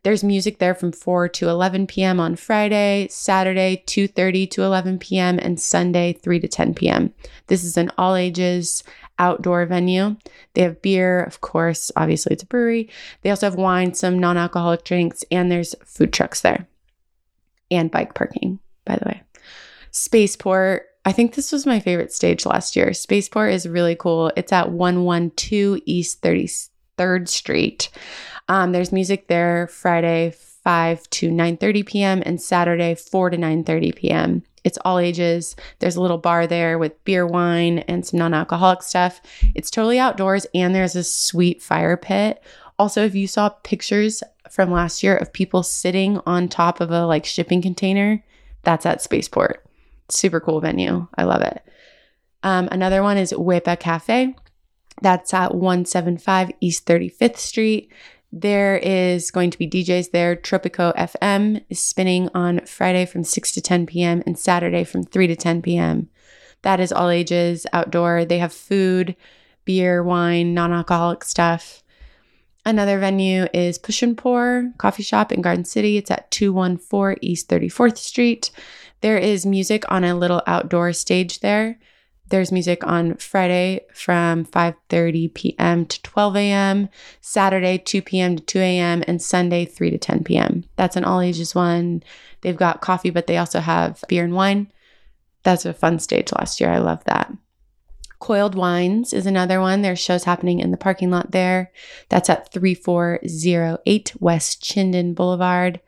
There's 0.03 0.23
music 0.23 0.59
there 0.59 0.75
from 0.75 0.91
4 0.91 1.29
to 1.29 1.49
11 1.49 1.87
p.m. 1.87 2.19
on 2.19 2.35
Friday, 2.35 3.07
Saturday 3.09 3.83
2:30 3.87 4.49
to 4.51 4.63
11 4.63 4.99
p.m. 4.99 5.39
and 5.39 5.59
Sunday 5.59 6.13
3 6.13 6.39
to 6.41 6.47
10 6.47 6.73
p.m. 6.75 7.13
This 7.47 7.63
is 7.63 7.77
an 7.77 7.91
all 7.97 8.15
ages 8.15 8.83
outdoor 9.17 9.65
venue. 9.65 10.17
They 10.53 10.61
have 10.61 10.81
beer, 10.81 11.23
of 11.23 11.41
course, 11.41 11.91
obviously 11.95 12.33
it's 12.33 12.43
a 12.43 12.47
brewery. 12.47 12.89
They 13.21 13.29
also 13.29 13.45
have 13.45 13.55
wine, 13.55 13.93
some 13.93 14.19
non-alcoholic 14.19 14.83
drinks, 14.83 15.23
and 15.31 15.51
there's 15.51 15.75
food 15.85 16.11
trucks 16.11 16.41
there. 16.41 16.67
And 17.69 17.89
bike 17.89 18.15
parking, 18.15 18.59
by 18.83 18.95
the 18.95 19.05
way. 19.05 19.21
Spaceport 19.91 20.87
I 21.03 21.11
think 21.11 21.33
this 21.33 21.51
was 21.51 21.65
my 21.65 21.79
favorite 21.79 22.13
stage 22.13 22.45
last 22.45 22.75
year. 22.75 22.93
Spaceport 22.93 23.53
is 23.53 23.67
really 23.67 23.95
cool. 23.95 24.31
It's 24.35 24.53
at 24.53 24.71
112 24.71 25.79
East 25.85 26.21
33rd 26.21 27.27
Street. 27.27 27.89
Um, 28.47 28.71
there's 28.71 28.91
music 28.91 29.27
there 29.27 29.67
Friday 29.67 30.33
5 30.63 31.09
to 31.09 31.29
9:30 31.31 31.85
p.m. 31.85 32.23
and 32.23 32.39
Saturday 32.39 32.93
4 32.93 33.31
to 33.31 33.37
9:30 33.37 33.95
p.m. 33.95 34.43
It's 34.63 34.77
all 34.85 34.99
ages. 34.99 35.55
There's 35.79 35.95
a 35.95 36.01
little 36.01 36.19
bar 36.19 36.45
there 36.45 36.77
with 36.77 37.03
beer, 37.03 37.25
wine, 37.25 37.79
and 37.79 38.05
some 38.05 38.19
non-alcoholic 38.19 38.83
stuff. 38.83 39.19
It's 39.55 39.71
totally 39.71 39.97
outdoors 39.97 40.45
and 40.53 40.75
there's 40.75 40.95
a 40.95 41.03
sweet 41.03 41.63
fire 41.63 41.97
pit. 41.97 42.43
Also, 42.77 43.03
if 43.03 43.15
you 43.15 43.25
saw 43.27 43.49
pictures 43.49 44.21
from 44.51 44.71
last 44.71 45.01
year 45.01 45.15
of 45.17 45.33
people 45.33 45.63
sitting 45.63 46.19
on 46.27 46.47
top 46.47 46.79
of 46.79 46.91
a 46.91 47.07
like 47.07 47.25
shipping 47.25 47.61
container, 47.63 48.23
that's 48.61 48.85
at 48.85 49.01
Spaceport. 49.01 49.65
Super 50.11 50.39
cool 50.39 50.61
venue. 50.61 51.07
I 51.17 51.23
love 51.23 51.41
it. 51.41 51.63
Um, 52.43 52.67
another 52.71 53.03
one 53.03 53.17
is 53.17 53.33
Wepa 53.33 53.79
Cafe. 53.79 54.35
That's 55.01 55.33
at 55.33 55.55
175 55.55 56.51
East 56.59 56.85
35th 56.85 57.37
Street. 57.37 57.91
There 58.31 58.77
is 58.77 59.29
going 59.29 59.49
to 59.51 59.57
be 59.57 59.67
DJs 59.67 60.11
there. 60.11 60.35
Tropico 60.35 60.95
FM 60.95 61.63
is 61.69 61.79
spinning 61.79 62.29
on 62.33 62.65
Friday 62.65 63.05
from 63.05 63.23
6 63.23 63.51
to 63.51 63.61
10 63.61 63.85
p.m. 63.87 64.23
and 64.25 64.39
Saturday 64.39 64.83
from 64.83 65.03
3 65.03 65.27
to 65.27 65.35
10 65.35 65.61
p.m. 65.61 66.09
That 66.61 66.79
is 66.79 66.93
all 66.93 67.09
ages 67.09 67.65
outdoor. 67.73 68.23
They 68.23 68.37
have 68.37 68.53
food, 68.53 69.15
beer, 69.65 70.01
wine, 70.01 70.53
non 70.53 70.71
alcoholic 70.71 71.23
stuff. 71.23 71.83
Another 72.65 72.99
venue 72.99 73.47
is 73.53 73.79
Push 73.79 74.03
and 74.03 74.17
Pour 74.17 74.71
Coffee 74.77 75.03
Shop 75.03 75.31
in 75.31 75.41
Garden 75.41 75.65
City. 75.65 75.97
It's 75.97 76.11
at 76.11 76.29
214 76.31 77.17
East 77.21 77.49
34th 77.49 77.97
Street. 77.97 78.51
There 79.01 79.17
is 79.17 79.45
music 79.45 79.83
on 79.89 80.03
a 80.03 80.15
little 80.15 80.41
outdoor 80.47 80.93
stage 80.93 81.39
there. 81.39 81.79
There's 82.29 82.51
music 82.51 82.85
on 82.87 83.15
Friday 83.15 83.81
from 83.93 84.45
5:30 84.45 85.33
p.m. 85.33 85.85
to 85.85 86.01
12 86.01 86.37
a.m., 86.37 86.89
Saturday 87.19 87.77
2 87.77 88.01
p.m. 88.01 88.37
to 88.37 88.43
2 88.43 88.59
a.m., 88.59 89.03
and 89.05 89.21
Sunday 89.21 89.65
3 89.65 89.89
to 89.89 89.97
10 89.97 90.23
p.m. 90.23 90.63
That's 90.77 90.95
an 90.95 91.03
all 91.03 91.19
ages 91.19 91.53
one. 91.53 92.03
They've 92.39 92.55
got 92.55 92.79
coffee, 92.79 93.09
but 93.09 93.27
they 93.27 93.37
also 93.37 93.59
have 93.59 94.01
beer 94.07 94.23
and 94.23 94.33
wine. 94.33 94.71
That's 95.43 95.65
a 95.65 95.73
fun 95.73 95.99
stage 95.99 96.31
last 96.31 96.61
year. 96.61 96.69
I 96.69 96.77
love 96.77 97.03
that. 97.03 97.33
Coiled 98.19 98.55
Wines 98.55 99.13
is 99.13 99.25
another 99.25 99.59
one. 99.59 99.81
There's 99.81 99.99
shows 99.99 100.23
happening 100.23 100.59
in 100.59 100.71
the 100.71 100.77
parking 100.77 101.09
lot 101.09 101.31
there. 101.31 101.71
That's 102.09 102.29
at 102.29 102.53
3408 102.53 104.13
West 104.21 104.63
Chinden 104.63 105.15
Boulevard. 105.15 105.81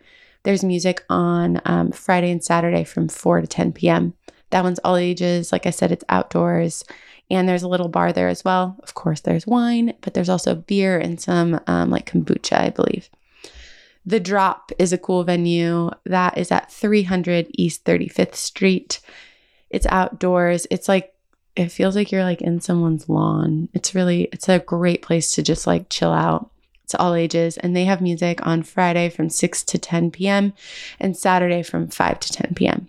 There's 0.43 0.63
music 0.63 1.03
on 1.09 1.62
um, 1.65 1.91
Friday 1.91 2.31
and 2.31 2.43
Saturday 2.43 2.83
from 2.83 3.07
4 3.07 3.41
to 3.41 3.47
10 3.47 3.73
p.m. 3.73 4.13
That 4.50 4.63
one's 4.63 4.79
all 4.79 4.97
ages. 4.97 5.51
Like 5.51 5.65
I 5.65 5.71
said, 5.71 5.91
it's 5.91 6.03
outdoors. 6.09 6.83
And 7.31 7.47
there's 7.47 7.63
a 7.63 7.67
little 7.67 7.88
bar 7.88 8.13
there 8.13 8.27
as 8.27 8.43
well. 8.43 8.77
Of 8.83 8.93
course, 8.93 9.21
there's 9.21 9.47
wine, 9.47 9.93
but 10.01 10.13
there's 10.13 10.29
also 10.29 10.55
beer 10.55 11.00
and 11.00 11.19
some 11.19 11.59
um, 11.67 11.89
like 11.89 12.12
kombucha, 12.12 12.59
I 12.59 12.69
believe. 12.69 13.09
The 14.05 14.19
Drop 14.19 14.71
is 14.77 14.91
a 14.91 14.97
cool 14.97 15.23
venue. 15.23 15.89
That 16.05 16.38
is 16.38 16.51
at 16.51 16.71
300 16.71 17.47
East 17.53 17.85
35th 17.85 18.35
Street. 18.35 19.00
It's 19.69 19.88
outdoors. 19.88 20.67
It's 20.69 20.88
like 20.88 21.13
it 21.55 21.69
feels 21.69 21.95
like 21.95 22.12
you're 22.12 22.23
like 22.23 22.41
in 22.41 22.59
someone's 22.59 23.07
lawn. 23.07 23.69
It's 23.73 23.95
really 23.95 24.23
it's 24.33 24.50
a 24.50 24.59
great 24.59 25.01
place 25.01 25.31
to 25.33 25.43
just 25.43 25.65
like 25.65 25.89
chill 25.89 26.12
out. 26.12 26.51
It's 26.93 27.00
all 27.00 27.15
ages 27.15 27.57
and 27.57 27.75
they 27.75 27.85
have 27.85 28.01
music 28.01 28.45
on 28.45 28.62
Friday 28.62 29.09
from 29.09 29.27
6 29.27 29.63
to 29.63 29.79
10 29.79 30.12
p.m. 30.12 30.53
and 31.00 31.17
Saturday 31.17 31.63
from 31.63 31.88
5 31.88 32.19
to 32.19 32.33
10 32.33 32.53
p.m. 32.53 32.88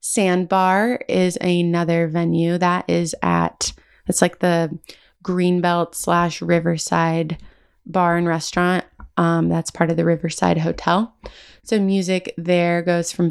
Sandbar 0.00 1.02
is 1.08 1.38
another 1.40 2.08
venue 2.08 2.58
that 2.58 2.84
is 2.88 3.14
at 3.22 3.72
it's 4.08 4.20
like 4.20 4.40
the 4.40 4.76
Greenbelt 5.22 5.94
slash 5.94 6.42
Riverside 6.42 7.38
bar 7.86 8.16
and 8.16 8.26
restaurant. 8.26 8.84
Um, 9.16 9.48
that's 9.48 9.70
part 9.70 9.90
of 9.90 9.96
the 9.96 10.04
Riverside 10.04 10.58
Hotel. 10.58 11.14
So 11.62 11.78
music 11.78 12.34
there 12.36 12.82
goes 12.82 13.12
from 13.12 13.30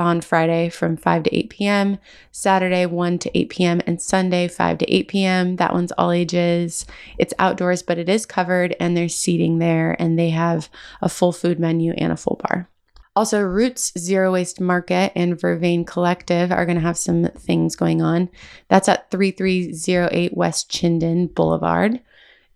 on 0.00 0.20
Friday 0.20 0.68
from 0.70 0.96
5 0.96 1.24
to 1.24 1.36
8 1.36 1.50
p.m., 1.50 1.98
Saturday 2.32 2.86
1 2.86 3.18
to 3.20 3.38
8 3.38 3.50
p.m., 3.50 3.80
and 3.86 4.00
Sunday 4.00 4.48
5 4.48 4.78
to 4.78 4.92
8 4.92 5.08
p.m. 5.08 5.56
That 5.56 5.72
one's 5.72 5.92
all 5.92 6.10
ages. 6.10 6.86
It's 7.18 7.34
outdoors, 7.38 7.82
but 7.82 7.98
it 7.98 8.08
is 8.08 8.26
covered 8.26 8.74
and 8.80 8.96
there's 8.96 9.14
seating 9.14 9.58
there, 9.58 9.94
and 10.00 10.18
they 10.18 10.30
have 10.30 10.68
a 11.02 11.08
full 11.08 11.32
food 11.32 11.60
menu 11.60 11.92
and 11.92 12.12
a 12.12 12.16
full 12.16 12.40
bar. 12.48 12.68
Also, 13.14 13.40
Roots 13.40 13.92
Zero 13.98 14.32
Waste 14.32 14.60
Market 14.60 15.12
and 15.14 15.38
Vervain 15.38 15.86
Collective 15.86 16.50
are 16.50 16.64
going 16.64 16.78
to 16.78 16.82
have 16.82 16.96
some 16.96 17.24
things 17.36 17.76
going 17.76 18.00
on. 18.00 18.30
That's 18.68 18.88
at 18.88 19.10
3308 19.10 20.36
West 20.36 20.70
Chinden 20.70 21.34
Boulevard. 21.34 22.00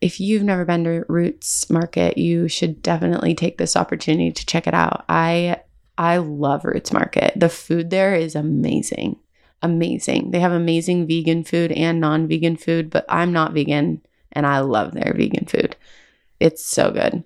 If 0.00 0.20
you've 0.20 0.42
never 0.42 0.64
been 0.64 0.84
to 0.84 1.04
Roots 1.08 1.68
Market, 1.70 2.18
you 2.18 2.46
should 2.46 2.82
definitely 2.82 3.34
take 3.34 3.58
this 3.58 3.76
opportunity 3.76 4.30
to 4.32 4.46
check 4.46 4.66
it 4.66 4.74
out. 4.74 5.04
I 5.08 5.60
I 5.96 6.18
love 6.18 6.64
Roots 6.64 6.92
Market. 6.92 7.32
The 7.36 7.48
food 7.48 7.90
there 7.90 8.14
is 8.14 8.34
amazing. 8.34 9.16
Amazing. 9.62 10.30
They 10.30 10.40
have 10.40 10.52
amazing 10.52 11.06
vegan 11.06 11.44
food 11.44 11.72
and 11.72 12.00
non 12.00 12.28
vegan 12.28 12.56
food, 12.56 12.90
but 12.90 13.04
I'm 13.08 13.32
not 13.32 13.52
vegan 13.52 14.02
and 14.32 14.46
I 14.46 14.60
love 14.60 14.92
their 14.92 15.14
vegan 15.16 15.46
food. 15.46 15.76
It's 16.40 16.64
so 16.64 16.90
good. 16.90 17.24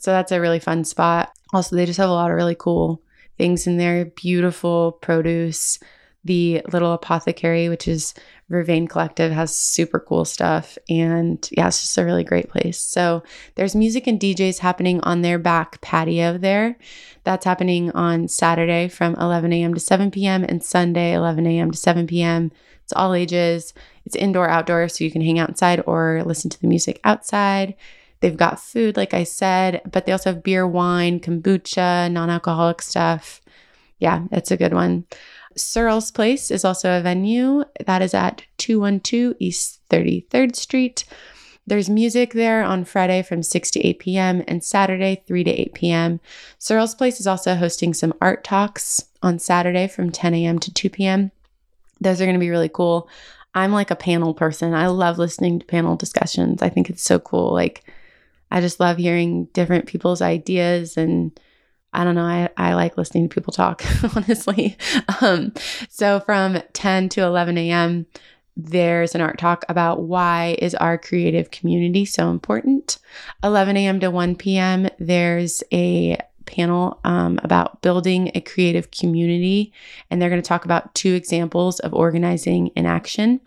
So 0.00 0.10
that's 0.10 0.32
a 0.32 0.40
really 0.40 0.60
fun 0.60 0.84
spot. 0.84 1.32
Also, 1.52 1.76
they 1.76 1.86
just 1.86 1.98
have 1.98 2.08
a 2.08 2.12
lot 2.12 2.30
of 2.30 2.36
really 2.36 2.56
cool 2.58 3.02
things 3.36 3.66
in 3.66 3.76
there 3.76 4.06
beautiful 4.06 4.92
produce. 4.92 5.78
The 6.26 6.62
little 6.72 6.94
apothecary, 6.94 7.68
which 7.68 7.86
is 7.86 8.14
Vervain 8.50 8.88
Collective 8.88 9.32
has 9.32 9.56
super 9.56 9.98
cool 9.98 10.24
stuff. 10.24 10.76
And 10.88 11.48
yeah, 11.52 11.68
it's 11.68 11.80
just 11.80 11.98
a 11.98 12.04
really 12.04 12.24
great 12.24 12.48
place. 12.48 12.78
So 12.78 13.22
there's 13.54 13.74
music 13.74 14.06
and 14.06 14.20
DJs 14.20 14.58
happening 14.58 15.00
on 15.00 15.22
their 15.22 15.38
back 15.38 15.80
patio 15.80 16.36
there. 16.38 16.76
That's 17.24 17.44
happening 17.44 17.90
on 17.92 18.28
Saturday 18.28 18.88
from 18.88 19.14
11 19.14 19.52
a.m. 19.52 19.74
to 19.74 19.80
7 19.80 20.10
p.m. 20.10 20.44
and 20.44 20.62
Sunday, 20.62 21.14
11 21.14 21.46
a.m. 21.46 21.70
to 21.70 21.78
7 21.78 22.06
p.m. 22.06 22.52
It's 22.82 22.92
all 22.92 23.14
ages. 23.14 23.72
It's 24.04 24.14
indoor, 24.14 24.48
outdoor, 24.48 24.88
so 24.88 25.04
you 25.04 25.10
can 25.10 25.22
hang 25.22 25.38
outside 25.38 25.82
or 25.86 26.22
listen 26.24 26.50
to 26.50 26.60
the 26.60 26.66
music 26.66 27.00
outside. 27.02 27.74
They've 28.20 28.36
got 28.36 28.60
food, 28.60 28.96
like 28.96 29.14
I 29.14 29.24
said, 29.24 29.80
but 29.90 30.04
they 30.04 30.12
also 30.12 30.32
have 30.32 30.42
beer, 30.42 30.66
wine, 30.66 31.20
kombucha, 31.20 32.10
non 32.12 32.30
alcoholic 32.30 32.82
stuff. 32.82 33.40
Yeah, 33.98 34.24
it's 34.32 34.50
a 34.50 34.56
good 34.56 34.74
one. 34.74 35.06
Surel's 35.56 36.10
Place 36.10 36.50
is 36.50 36.64
also 36.64 36.96
a 36.96 37.02
venue 37.02 37.64
that 37.86 38.02
is 38.02 38.14
at 38.14 38.42
212 38.58 39.34
East 39.38 39.80
33rd 39.90 40.56
Street. 40.56 41.04
There's 41.66 41.88
music 41.88 42.32
there 42.32 42.62
on 42.62 42.84
Friday 42.84 43.22
from 43.22 43.42
6 43.42 43.70
to 43.70 43.80
8 43.80 43.98
p.m. 43.98 44.44
and 44.46 44.62
Saturday 44.62 45.22
3 45.26 45.44
to 45.44 45.50
8 45.50 45.74
p.m. 45.74 46.20
Surel's 46.60 46.94
Place 46.94 47.20
is 47.20 47.26
also 47.26 47.54
hosting 47.54 47.94
some 47.94 48.12
art 48.20 48.44
talks 48.44 49.04
on 49.22 49.38
Saturday 49.38 49.88
from 49.88 50.10
10 50.10 50.34
a.m. 50.34 50.58
to 50.58 50.72
2 50.72 50.90
p.m. 50.90 51.30
Those 52.00 52.20
are 52.20 52.26
going 52.26 52.34
to 52.34 52.40
be 52.40 52.50
really 52.50 52.68
cool. 52.68 53.08
I'm 53.54 53.72
like 53.72 53.90
a 53.90 53.96
panel 53.96 54.34
person. 54.34 54.74
I 54.74 54.88
love 54.88 55.16
listening 55.16 55.60
to 55.60 55.66
panel 55.66 55.96
discussions. 55.96 56.60
I 56.60 56.68
think 56.68 56.90
it's 56.90 57.02
so 57.02 57.18
cool. 57.18 57.52
Like, 57.52 57.84
I 58.50 58.60
just 58.60 58.80
love 58.80 58.98
hearing 58.98 59.46
different 59.46 59.86
people's 59.86 60.20
ideas 60.20 60.96
and 60.96 61.38
I 61.94 62.04
don't 62.04 62.16
know. 62.16 62.24
I, 62.24 62.48
I 62.56 62.74
like 62.74 62.98
listening 62.98 63.28
to 63.28 63.34
people 63.34 63.52
talk, 63.52 63.84
honestly. 64.16 64.76
Um, 65.20 65.52
so 65.88 66.20
from 66.20 66.60
10 66.72 67.08
to 67.10 67.22
11 67.22 67.56
a.m., 67.56 68.06
there's 68.56 69.14
an 69.14 69.20
art 69.20 69.38
talk 69.38 69.64
about 69.68 70.02
why 70.02 70.56
is 70.58 70.74
our 70.76 70.96
creative 70.98 71.50
community 71.50 72.04
so 72.04 72.30
important. 72.30 72.98
11 73.42 73.76
a.m. 73.76 74.00
to 74.00 74.10
1 74.10 74.36
p.m., 74.36 74.88
there's 74.98 75.62
a 75.72 76.18
panel 76.46 77.00
um, 77.04 77.40
about 77.42 77.82
building 77.82 78.30
a 78.34 78.40
creative 78.40 78.90
community, 78.90 79.72
and 80.10 80.20
they're 80.20 80.28
going 80.28 80.42
to 80.42 80.46
talk 80.46 80.64
about 80.64 80.94
two 80.94 81.14
examples 81.14 81.80
of 81.80 81.94
organizing 81.94 82.68
in 82.68 82.86
action. 82.86 83.40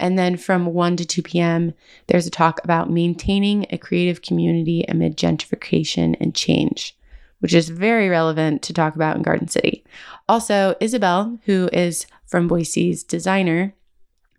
And 0.00 0.18
then 0.18 0.36
from 0.36 0.66
1 0.66 0.96
to 0.96 1.04
2 1.04 1.22
p.m., 1.22 1.74
there's 2.08 2.26
a 2.26 2.30
talk 2.30 2.60
about 2.64 2.90
maintaining 2.90 3.66
a 3.70 3.78
creative 3.78 4.22
community 4.22 4.84
amid 4.88 5.16
gentrification 5.16 6.16
and 6.20 6.34
change 6.34 6.97
which 7.40 7.54
is 7.54 7.68
very 7.68 8.08
relevant 8.08 8.62
to 8.62 8.72
talk 8.72 8.94
about 8.94 9.16
in 9.16 9.22
Garden 9.22 9.48
City. 9.48 9.84
Also, 10.28 10.74
Isabel, 10.80 11.38
who 11.44 11.68
is 11.72 12.06
from 12.26 12.48
Boise's 12.48 13.04
designer, 13.04 13.74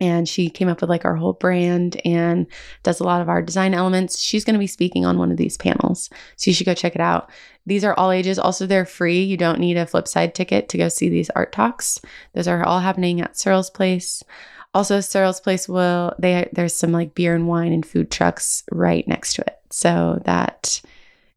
and 0.02 0.30
she 0.30 0.50
came 0.50 0.70
up 0.70 0.82
with 0.82 0.90
like 0.90 1.06
our 1.06 1.16
whole 1.16 1.34
brand 1.34 2.00
and 2.06 2.48
does 2.84 3.00
a 3.00 3.04
lot 3.04 3.22
of 3.22 3.30
our 3.30 3.42
design 3.42 3.74
elements. 3.74 4.20
She's 4.20 4.46
going 4.46 4.54
to 4.54 4.60
be 4.60 4.68
speaking 4.68 5.06
on 5.06 5.18
one 5.18 5.32
of 5.32 5.38
these 5.38 5.58
panels. 5.58 6.10
So 6.38 6.50
you 6.50 6.56
should 6.56 6.66
go 6.66 6.74
check 6.74 6.96
it 6.96 7.02
out. 7.02 7.30
These 7.66 7.84
are 7.84 7.94
all 7.96 8.12
ages. 8.12 8.40
Also, 8.40 8.66
they're 8.66 8.86
free. 8.86 9.22
You 9.22 9.36
don't 9.36 9.60
need 9.60 9.78
a 9.78 9.86
Flipside 9.86 10.34
ticket 10.34 10.70
to 10.70 10.78
go 10.78 10.88
see 10.88 11.10
these 11.10 11.30
art 11.32 11.52
talks. 11.52 12.00
Those 12.34 12.48
are 12.48 12.64
all 12.64 12.80
happening 12.80 13.22
at 13.22 13.38
Surel's 13.38 13.70
Place. 13.70 14.24
Also, 14.74 15.02
Surel's 15.02 15.42
Place 15.42 15.68
will 15.68 16.14
they 16.18 16.48
there's 16.54 16.76
some 16.76 16.92
like 16.92 17.16
beer 17.16 17.36
and 17.36 17.48
wine 17.48 17.74
and 17.74 17.86
food 17.86 18.10
trucks 18.10 18.64
right 18.72 19.08
next 19.08 19.34
to 19.34 19.42
it. 19.42 19.58
So 19.70 20.22
that 20.26 20.82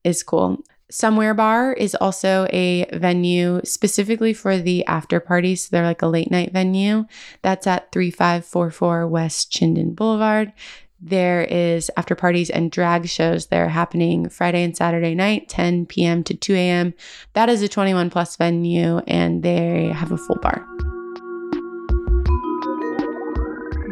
is 0.05 0.23
cool. 0.23 0.63
Somewhere 0.93 1.33
Bar 1.33 1.73
is 1.73 1.95
also 1.95 2.47
a 2.53 2.85
venue 2.93 3.63
specifically 3.65 4.35
for 4.35 4.59
the 4.59 4.85
after 4.85 5.21
parties. 5.21 5.65
So 5.65 5.69
they're 5.71 5.87
like 5.87 6.03
a 6.03 6.07
late 6.07 6.31
night 6.31 6.53
venue. 6.53 7.07
That's 7.41 7.67
at 7.67 7.91
3544 7.93 9.09
West 9.09 9.51
Chinden 9.51 9.97
Boulevard. 9.97 10.53
There 11.01 11.45
is 11.45 11.91
after 11.97 12.15
parties 12.15 12.51
and 12.51 12.71
drag 12.71 13.09
shows 13.09 13.47
that 13.47 13.57
are 13.57 13.71
happening 13.71 14.29
Friday 14.29 14.63
and 14.63 14.77
Saturday 14.77 15.15
night, 15.15 15.49
10 15.49 15.87
p.m. 15.87 16.23
to 16.25 16.35
2 16.35 16.55
a.m. 16.55 16.93
That 17.33 17.49
is 17.49 17.63
a 17.63 17.69
21 17.69 18.11
plus 18.11 18.37
venue 18.37 18.99
and 19.09 19.43
they 19.43 19.87
have 19.87 20.13
a 20.13 20.19
full 20.19 20.39
bar. 20.43 20.72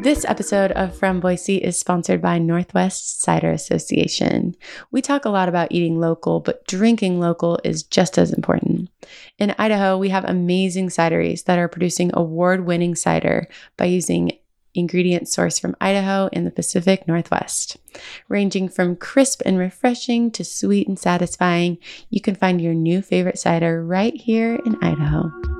This 0.02 0.24
episode 0.24 0.72
of 0.72 0.96
From 0.96 1.20
Boise 1.20 1.58
is 1.58 1.78
sponsored 1.78 2.22
by 2.22 2.38
Northwest 2.38 3.20
Cider 3.20 3.50
Association. 3.50 4.54
We 4.90 5.02
talk 5.02 5.26
a 5.26 5.28
lot 5.28 5.50
about 5.50 5.72
eating 5.72 6.00
local, 6.00 6.40
but 6.40 6.66
drinking 6.66 7.20
local 7.20 7.58
is 7.64 7.82
just 7.82 8.16
as 8.16 8.32
important. 8.32 8.88
In 9.38 9.54
Idaho, 9.58 9.98
we 9.98 10.08
have 10.08 10.24
amazing 10.24 10.88
cideries 10.88 11.44
that 11.44 11.58
are 11.58 11.68
producing 11.68 12.10
award 12.14 12.64
winning 12.64 12.94
cider 12.94 13.46
by 13.76 13.84
using 13.84 14.32
ingredients 14.74 15.36
sourced 15.36 15.60
from 15.60 15.76
Idaho 15.82 16.30
in 16.32 16.46
the 16.46 16.50
Pacific 16.50 17.06
Northwest. 17.06 17.76
Ranging 18.26 18.70
from 18.70 18.96
crisp 18.96 19.42
and 19.44 19.58
refreshing 19.58 20.30
to 20.30 20.44
sweet 20.44 20.88
and 20.88 20.98
satisfying, 20.98 21.76
you 22.08 22.22
can 22.22 22.36
find 22.36 22.58
your 22.58 22.72
new 22.72 23.02
favorite 23.02 23.38
cider 23.38 23.84
right 23.84 24.14
here 24.14 24.58
in 24.64 24.82
Idaho. 24.82 25.59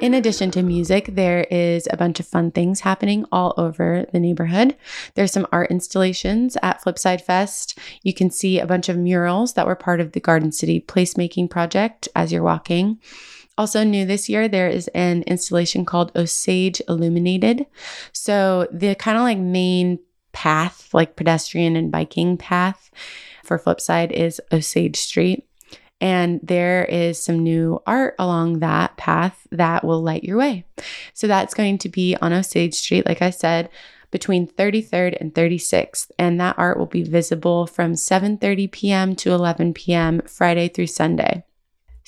In 0.00 0.14
addition 0.14 0.50
to 0.52 0.62
music, 0.62 1.10
there 1.12 1.46
is 1.50 1.86
a 1.90 1.96
bunch 1.96 2.20
of 2.20 2.26
fun 2.26 2.52
things 2.52 2.80
happening 2.80 3.26
all 3.30 3.52
over 3.58 4.06
the 4.12 4.18
neighborhood. 4.18 4.74
There's 5.14 5.30
some 5.30 5.46
art 5.52 5.70
installations 5.70 6.56
at 6.62 6.82
Flipside 6.82 7.20
Fest. 7.20 7.78
You 8.02 8.14
can 8.14 8.30
see 8.30 8.58
a 8.58 8.66
bunch 8.66 8.88
of 8.88 8.96
murals 8.96 9.52
that 9.54 9.66
were 9.66 9.76
part 9.76 10.00
of 10.00 10.12
the 10.12 10.20
Garden 10.20 10.52
City 10.52 10.80
placemaking 10.80 11.50
project 11.50 12.08
as 12.16 12.32
you're 12.32 12.42
walking. 12.42 12.98
Also, 13.58 13.84
new 13.84 14.06
this 14.06 14.26
year, 14.26 14.48
there 14.48 14.70
is 14.70 14.88
an 14.88 15.22
installation 15.24 15.84
called 15.84 16.12
Osage 16.16 16.80
Illuminated. 16.88 17.66
So, 18.12 18.68
the 18.72 18.94
kind 18.94 19.18
of 19.18 19.22
like 19.22 19.36
main 19.36 19.98
path, 20.32 20.88
like 20.94 21.14
pedestrian 21.14 21.76
and 21.76 21.92
biking 21.92 22.38
path 22.38 22.90
for 23.44 23.58
Flipside, 23.58 24.12
is 24.12 24.40
Osage 24.50 24.96
Street. 24.96 25.44
And 26.00 26.40
there 26.42 26.84
is 26.84 27.22
some 27.22 27.40
new 27.40 27.82
art 27.86 28.14
along 28.18 28.60
that 28.60 28.96
path 28.96 29.46
that 29.50 29.84
will 29.84 30.02
light 30.02 30.24
your 30.24 30.38
way. 30.38 30.64
So, 31.12 31.26
that's 31.26 31.54
going 31.54 31.78
to 31.78 31.88
be 31.88 32.16
on 32.16 32.32
Osage 32.32 32.74
Street, 32.74 33.06
like 33.06 33.22
I 33.22 33.30
said 33.30 33.70
between 34.10 34.46
33rd 34.46 35.16
and 35.20 35.34
36th 35.34 36.10
and 36.18 36.40
that 36.40 36.58
art 36.58 36.78
will 36.78 36.86
be 36.86 37.02
visible 37.02 37.66
from 37.66 37.92
7:30 37.94 38.70
p.m. 38.70 39.16
to 39.16 39.32
11 39.32 39.74
p.m. 39.74 40.20
Friday 40.26 40.68
through 40.68 40.88
Sunday. 40.88 41.44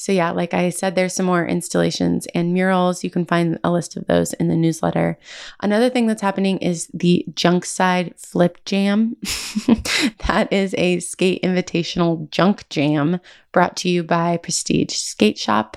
So, 0.02 0.10
yeah, 0.10 0.32
like 0.32 0.52
I 0.52 0.70
said, 0.70 0.96
there's 0.96 1.14
some 1.14 1.26
more 1.26 1.46
installations 1.46 2.26
and 2.34 2.52
murals. 2.52 3.04
You 3.04 3.10
can 3.10 3.24
find 3.24 3.60
a 3.62 3.70
list 3.70 3.96
of 3.96 4.08
those 4.08 4.32
in 4.32 4.48
the 4.48 4.56
newsletter. 4.56 5.16
Another 5.60 5.88
thing 5.88 6.08
that's 6.08 6.22
happening 6.22 6.58
is 6.58 6.88
the 6.92 7.24
Junkside 7.34 8.18
Flip 8.18 8.58
Jam. 8.64 9.16
that 10.26 10.48
is 10.52 10.74
a 10.76 10.98
skate 10.98 11.40
invitational 11.44 12.28
junk 12.32 12.68
jam 12.68 13.20
brought 13.52 13.76
to 13.76 13.88
you 13.88 14.02
by 14.02 14.38
Prestige 14.38 14.92
Skate 14.92 15.38
Shop. 15.38 15.76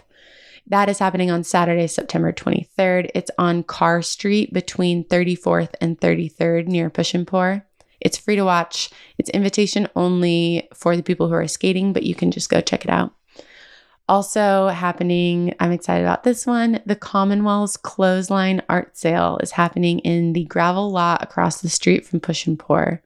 That 0.65 0.89
is 0.89 0.97
happening 0.97 1.29
on 1.29 1.43
Saturday, 1.43 1.85
September 1.85 2.33
23rd. 2.33 3.11
It's 3.13 3.29
on 3.37 3.61
Carr 3.61 4.01
Street 4.01 4.51
between 4.51 5.03
34th 5.03 5.75
and 5.79 5.99
33rd 5.99 6.65
near 6.65 6.89
Push 6.89 7.13
and 7.13 7.27
Pour. 7.27 7.63
It's 8.01 8.17
free 8.17 8.37
to 8.37 8.43
watch. 8.43 8.89
It's 9.19 9.29
invitation 9.29 9.87
only 9.95 10.67
for 10.73 10.97
the 10.97 11.03
people 11.03 11.27
who 11.27 11.35
are 11.35 11.47
skating, 11.47 11.93
but 11.93 12.01
you 12.01 12.15
can 12.15 12.31
just 12.31 12.49
go 12.49 12.59
check 12.59 12.85
it 12.85 12.89
out. 12.89 13.13
Also 14.07 14.67
happening, 14.67 15.55
I'm 15.59 15.71
excited 15.71 16.03
about 16.03 16.23
this 16.23 16.45
one. 16.45 16.79
The 16.85 16.95
Commonwealth's 16.95 17.75
Clothesline 17.75 18.61
Art 18.69 18.95
Sale 18.95 19.39
is 19.41 19.51
happening 19.51 19.97
in 19.99 20.33
the 20.33 20.43
gravel 20.43 20.91
lot 20.91 21.23
across 21.23 21.59
the 21.59 21.69
street 21.69 22.05
from 22.05 22.19
Push 22.19 22.45
and 22.45 22.59
Pour. 22.59 23.01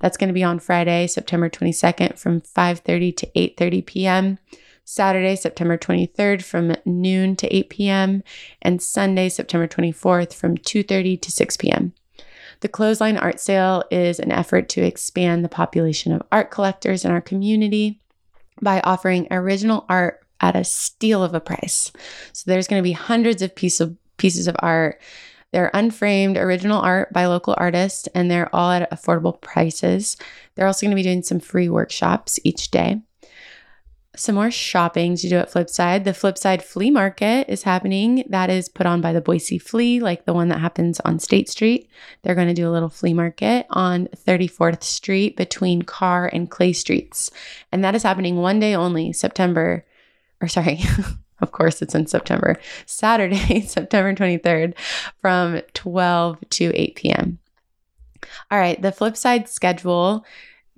That's 0.00 0.16
going 0.16 0.28
to 0.28 0.34
be 0.34 0.42
on 0.42 0.58
Friday, 0.58 1.06
September 1.06 1.48
22nd 1.48 2.18
from 2.18 2.40
5:30 2.40 3.16
to 3.18 3.26
8:30 3.36 3.86
p.m. 3.86 4.38
Saturday, 4.84 5.36
September 5.36 5.78
23rd 5.78 6.42
from 6.42 6.74
noon 6.84 7.36
to 7.36 7.56
8 7.56 7.70
p.m. 7.70 8.24
and 8.60 8.82
Sunday, 8.82 9.28
September 9.28 9.68
24th 9.68 10.34
from 10.34 10.58
2:30 10.58 11.20
to 11.20 11.30
6 11.30 11.56
p.m. 11.58 11.92
The 12.58 12.68
Clothesline 12.68 13.16
Art 13.16 13.38
Sale 13.38 13.84
is 13.92 14.18
an 14.18 14.32
effort 14.32 14.68
to 14.70 14.82
expand 14.82 15.44
the 15.44 15.48
population 15.48 16.12
of 16.12 16.22
art 16.32 16.50
collectors 16.50 17.04
in 17.04 17.12
our 17.12 17.20
community 17.20 18.00
by 18.60 18.80
offering 18.80 19.28
original 19.30 19.86
art 19.88 20.20
at 20.40 20.56
a 20.56 20.64
steal 20.64 21.22
of 21.22 21.34
a 21.34 21.40
price. 21.40 21.92
So 22.32 22.50
there's 22.50 22.68
going 22.68 22.80
to 22.80 22.84
be 22.84 22.92
hundreds 22.92 23.42
of 23.42 23.52
of 23.80 23.96
pieces 24.16 24.46
of 24.46 24.56
art. 24.58 25.00
They're 25.52 25.70
unframed 25.74 26.36
original 26.36 26.80
art 26.80 27.12
by 27.12 27.26
local 27.26 27.54
artists 27.58 28.08
and 28.14 28.30
they're 28.30 28.54
all 28.54 28.70
at 28.70 28.90
affordable 28.90 29.40
prices. 29.40 30.16
They're 30.54 30.66
also 30.66 30.86
going 30.86 30.92
to 30.92 30.96
be 30.96 31.02
doing 31.02 31.22
some 31.22 31.40
free 31.40 31.68
workshops 31.68 32.38
each 32.44 32.70
day. 32.70 33.00
Some 34.16 34.34
more 34.34 34.50
shopping 34.50 35.16
to 35.16 35.28
do 35.28 35.38
at 35.38 35.50
Flipside. 35.50 36.04
The 36.04 36.10
Flipside 36.10 36.62
Flea 36.62 36.90
Market 36.90 37.48
is 37.48 37.62
happening. 37.62 38.24
That 38.28 38.50
is 38.50 38.68
put 38.68 38.86
on 38.86 39.00
by 39.00 39.12
the 39.12 39.20
Boise 39.20 39.58
Flea, 39.58 40.00
like 40.00 40.24
the 40.24 40.34
one 40.34 40.48
that 40.48 40.58
happens 40.58 41.00
on 41.00 41.20
State 41.20 41.48
Street. 41.48 41.88
They're 42.22 42.34
going 42.34 42.48
to 42.48 42.54
do 42.54 42.68
a 42.68 42.72
little 42.72 42.88
flea 42.88 43.14
market 43.14 43.66
on 43.70 44.08
34th 44.08 44.82
Street 44.82 45.36
between 45.36 45.82
Carr 45.82 46.28
and 46.32 46.50
Clay 46.50 46.72
Streets. 46.72 47.30
And 47.70 47.84
that 47.84 47.94
is 47.94 48.02
happening 48.02 48.36
one 48.36 48.58
day 48.58 48.74
only, 48.74 49.12
September 49.12 49.84
or 50.40 50.48
sorry, 50.48 50.80
of 51.40 51.52
course 51.52 51.82
it's 51.82 51.94
in 51.94 52.06
September, 52.06 52.56
Saturday, 52.86 53.60
September 53.66 54.14
23rd 54.14 54.74
from 55.20 55.60
12 55.74 56.38
to 56.50 56.72
8 56.74 56.94
p.m. 56.96 57.38
All 58.50 58.58
right, 58.58 58.80
the 58.80 58.92
Flipside 58.92 59.48
schedule 59.48 60.24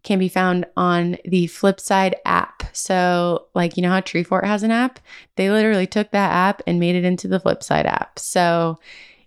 can 0.03 0.19
be 0.19 0.29
found 0.29 0.67
on 0.77 1.17
the 1.25 1.47
Flipside 1.47 2.15
app. 2.25 2.65
So, 2.73 3.47
like, 3.55 3.77
you 3.77 3.83
know 3.83 3.91
how 3.91 4.01
Treefort 4.01 4.45
has 4.45 4.63
an 4.63 4.71
app? 4.71 4.99
They 5.37 5.51
literally 5.51 5.87
took 5.87 6.11
that 6.11 6.33
app 6.33 6.63
and 6.67 6.81
made 6.81 6.97
it 6.97 7.05
into 7.05 7.29
the 7.29 7.41
Flipside 7.41 7.87
app. 7.87 8.19
So, 8.19 8.79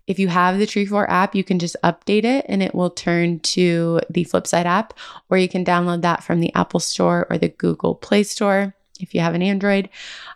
if 0.08 0.20
you 0.20 0.28
have 0.28 0.60
the 0.60 0.68
Treefort 0.68 1.08
app, 1.10 1.34
you 1.34 1.44
can 1.44 1.58
just 1.58 1.76
update 1.84 2.26
it 2.26 2.46
and 2.48 2.62
it 2.62 2.76
will 2.76 2.92
turn 2.92 3.40
to 3.40 4.02
the 4.10 4.26
Flipside 4.26 4.66
app, 4.66 4.94
or 5.30 5.38
you 5.38 5.50
can 5.50 5.66
download 5.66 6.02
that 6.02 6.24
from 6.24 6.42
the 6.42 6.54
Apple 6.54 6.80
Store 6.80 7.26
or 7.30 7.38
the 7.38 7.50
Google 7.50 7.96
Play 7.96 8.24
Store 8.24 8.75
if 9.00 9.14
you 9.14 9.22
have 9.22 9.34
an 9.34 9.42
Android. 9.42 9.90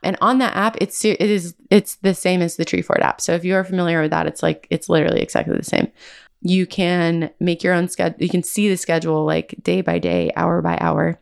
And 0.04 0.18
on 0.22 0.38
that 0.40 0.56
app, 0.56 0.78
it's 0.82 1.04
it 1.04 1.20
is 1.22 1.56
it's 1.70 1.96
the 1.96 2.14
same 2.14 2.42
as 2.42 2.56
the 2.56 2.66
Treefort 2.66 3.02
app. 3.02 3.22
So 3.22 3.34
if 3.34 3.44
you 3.44 3.56
are 3.56 3.64
familiar 3.64 4.02
with 4.02 4.12
that, 4.12 4.28
it's 4.28 4.44
like 4.44 4.68
it's 4.70 4.90
literally 4.90 5.22
exactly 5.22 5.56
the 5.56 5.64
same. 5.64 5.92
You 6.42 6.66
can 6.66 7.32
make 7.40 7.64
your 7.64 7.74
own 7.74 7.90
schedule. 7.90 8.18
You 8.20 8.30
can 8.30 8.44
see 8.44 8.70
the 8.70 8.78
schedule 8.78 9.26
like 9.26 9.56
day 9.62 9.82
by 9.82 10.00
day, 10.00 10.32
hour 10.36 10.62
by 10.62 10.78
hour. 10.80 11.20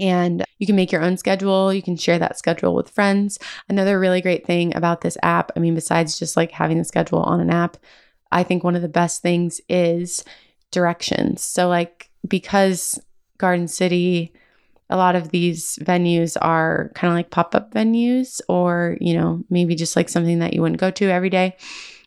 And 0.00 0.44
you 0.58 0.66
can 0.66 0.76
make 0.76 0.92
your 0.92 1.02
own 1.02 1.16
schedule. 1.16 1.72
You 1.72 1.82
can 1.82 1.96
share 1.96 2.18
that 2.20 2.38
schedule 2.38 2.74
with 2.74 2.88
friends. 2.88 3.38
Another 3.68 3.98
really 3.98 4.20
great 4.20 4.46
thing 4.46 4.74
about 4.76 5.00
this 5.00 5.18
app, 5.22 5.50
I 5.56 5.58
mean, 5.58 5.74
besides 5.74 6.18
just 6.18 6.36
like 6.36 6.52
having 6.52 6.78
the 6.78 6.84
schedule 6.84 7.18
on 7.20 7.40
an 7.40 7.50
app, 7.50 7.76
I 8.30 8.44
think 8.44 8.62
one 8.62 8.76
of 8.76 8.82
the 8.82 8.88
best 8.88 9.22
things 9.22 9.60
is 9.68 10.24
directions. 10.70 11.42
So, 11.42 11.68
like, 11.68 12.10
because 12.26 13.00
Garden 13.38 13.68
City, 13.68 14.32
a 14.90 14.96
lot 14.96 15.16
of 15.16 15.30
these 15.30 15.78
venues 15.82 16.36
are 16.40 16.90
kind 16.94 17.12
of 17.12 17.16
like 17.16 17.30
pop 17.30 17.54
up 17.54 17.72
venues, 17.72 18.40
or, 18.48 18.96
you 19.00 19.14
know, 19.14 19.44
maybe 19.50 19.74
just 19.74 19.96
like 19.96 20.08
something 20.08 20.38
that 20.38 20.54
you 20.54 20.62
wouldn't 20.62 20.80
go 20.80 20.90
to 20.90 21.10
every 21.10 21.30
day. 21.30 21.56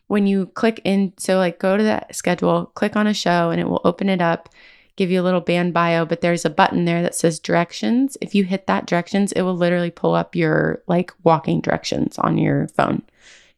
When 0.08 0.26
you 0.26 0.46
click 0.46 0.80
in, 0.84 1.12
so 1.16 1.36
like 1.38 1.58
go 1.58 1.76
to 1.76 1.84
that 1.84 2.14
schedule, 2.14 2.66
click 2.74 2.96
on 2.96 3.06
a 3.06 3.14
show, 3.14 3.50
and 3.50 3.60
it 3.60 3.68
will 3.68 3.80
open 3.84 4.08
it 4.08 4.20
up, 4.20 4.48
give 4.96 5.10
you 5.10 5.20
a 5.20 5.22
little 5.22 5.40
band 5.40 5.72
bio, 5.72 6.04
but 6.04 6.20
there's 6.20 6.44
a 6.44 6.50
button 6.50 6.84
there 6.84 7.02
that 7.02 7.14
says 7.14 7.38
directions. 7.38 8.18
If 8.20 8.34
you 8.34 8.44
hit 8.44 8.66
that 8.66 8.86
directions, 8.86 9.32
it 9.32 9.42
will 9.42 9.56
literally 9.56 9.90
pull 9.90 10.14
up 10.14 10.36
your 10.36 10.82
like 10.86 11.12
walking 11.22 11.60
directions 11.60 12.18
on 12.18 12.36
your 12.36 12.68
phone 12.68 13.02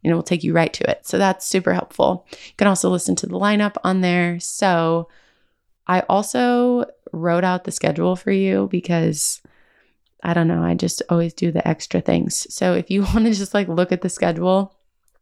and 0.04 0.12
it 0.12 0.14
will 0.14 0.22
take 0.22 0.44
you 0.44 0.52
right 0.52 0.72
to 0.74 0.88
it. 0.88 1.06
So 1.06 1.18
that's 1.18 1.46
super 1.46 1.72
helpful. 1.72 2.26
You 2.30 2.54
can 2.56 2.68
also 2.68 2.90
listen 2.90 3.16
to 3.16 3.26
the 3.26 3.38
lineup 3.38 3.76
on 3.82 4.00
there. 4.00 4.38
So 4.38 5.08
I 5.86 6.00
also 6.08 6.86
wrote 7.12 7.44
out 7.44 7.64
the 7.64 7.72
schedule 7.72 8.16
for 8.16 8.30
you 8.30 8.68
because 8.70 9.42
I 10.22 10.32
don't 10.32 10.48
know, 10.48 10.62
I 10.62 10.74
just 10.74 11.02
always 11.10 11.34
do 11.34 11.52
the 11.52 11.66
extra 11.66 12.00
things. 12.00 12.46
So 12.52 12.74
if 12.74 12.90
you 12.90 13.02
want 13.14 13.26
to 13.26 13.32
just 13.32 13.54
like 13.54 13.68
look 13.68 13.92
at 13.92 14.00
the 14.00 14.08
schedule 14.08 14.74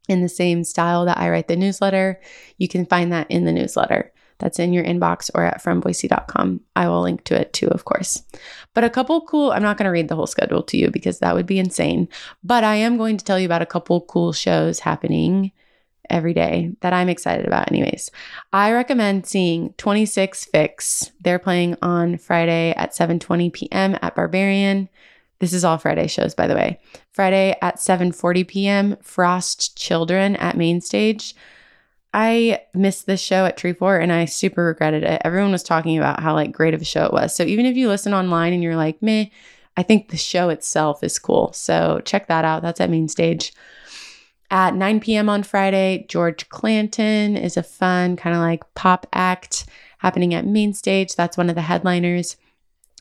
in 0.09 0.23
the 0.23 0.29
same 0.29 0.65
style 0.65 1.05
that 1.05 1.19
I 1.19 1.31
write 1.31 1.49
the 1.49 1.57
newsletter, 1.57 2.21
you 2.59 2.69
can 2.69 2.87
find 2.87 3.13
that 3.13 3.31
in 3.31 3.45
the 3.45 3.53
newsletter. 3.53 4.13
That's 4.39 4.59
in 4.59 4.73
your 4.73 4.83
inbox 4.83 5.31
or 5.35 5.45
at 5.45 5.63
fromboise.com. 5.63 6.61
I 6.75 6.89
will 6.89 7.03
link 7.03 7.23
to 7.25 7.41
it 7.41 7.53
too, 7.53 7.69
of 7.69 7.85
course. 7.85 8.25
But 8.75 8.83
a 8.83 8.91
couple 8.91 9.21
cool, 9.21 9.53
I'm 9.53 9.63
not 9.63 9.77
going 9.77 9.85
to 9.85 9.93
read 9.93 10.09
the 10.09 10.17
whole 10.17 10.27
schedule 10.27 10.65
to 10.65 10.77
you 10.77 10.91
because 10.91 11.21
that 11.21 11.37
would 11.37 11.47
be 11.47 11.61
insane. 11.61 12.09
But 12.43 12.65
I 12.65 12.75
am 12.75 12.97
going 12.97 13.17
to 13.19 13.25
tell 13.25 13.39
you 13.39 13.47
about 13.47 13.63
a 13.63 13.67
couple 13.67 14.01
cool 14.01 14.33
shows 14.33 14.81
happening 14.81 15.53
every 16.11 16.35
day 16.35 16.73
that 16.81 16.93
I'm 16.93 17.09
excited 17.09 17.47
about, 17.47 17.71
anyways. 17.71 18.11
I 18.53 18.73
recommend 18.73 19.27
seeing 19.27 19.73
26 19.75 20.45
Fix. 20.47 21.11
They're 21.21 21.39
playing 21.39 21.77
on 21.83 22.19
Friday 22.19 22.73
at 22.77 22.93
7:20 22.93 23.53
p.m. 23.53 23.97
at 24.03 24.15
Barbarian. 24.15 24.89
This 25.39 25.53
is 25.53 25.65
all 25.65 25.79
Friday 25.79 26.07
shows, 26.07 26.35
by 26.35 26.47
the 26.47 26.55
way. 26.55 26.79
Friday 27.13 27.57
at 27.63 27.77
7:40 27.77 28.47
p.m. 28.47 28.97
Frost 29.03 29.77
Children 29.77 30.37
at 30.37 30.57
Main 30.57 30.81
Stage. 30.81 31.35
I 32.15 32.61
missed 32.75 33.07
this 33.07 33.21
show 33.21 33.47
at 33.47 33.57
Treefort 33.57 34.03
and 34.03 34.13
I 34.13 34.27
super 34.27 34.65
regretted 34.65 35.03
it. 35.03 35.23
Everyone 35.25 35.53
was 35.53 35.63
talking 35.63 35.97
about 35.97 36.21
how 36.21 36.35
like 36.35 36.53
great 36.53 36.75
of 36.75 36.83
a 36.83 36.85
show 36.85 37.05
it 37.07 37.13
was. 37.13 37.35
So 37.35 37.43
even 37.43 37.65
if 37.65 37.77
you 37.77 37.89
listen 37.89 38.13
online 38.13 38.53
and 38.53 38.63
you're 38.63 38.77
like, 38.77 39.03
meh, 39.03 39.27
I 39.77 39.83
think 39.83 40.09
the 40.09 40.19
show 40.19 40.51
itself 40.51 41.03
is 41.03 41.19
cool. 41.19 41.53
So 41.55 42.03
check 42.05 42.27
that 42.29 42.45
out. 42.45 42.63
That's 42.63 42.81
at 42.81 42.91
Main 42.91 43.09
Stage. 43.09 43.53
At 44.53 44.75
9 44.75 45.01
p.m. 45.01 45.31
on 45.31 45.45
Friday, 45.45 46.05
George 46.11 46.47
Clanton 46.51 47.39
is 47.39 47.57
a 47.57 47.63
fun 47.63 48.17
kind 48.17 48.37
of 48.37 48.43
like 48.43 48.63
pop 48.75 49.07
act 49.15 49.65
happening 50.01 50.35
at 50.35 50.45
Main 50.45 50.75
Stage. 50.75 51.17
That's 51.17 51.39
one 51.39 51.49
of 51.49 51.55
the 51.55 51.63
headliners. 51.63 52.37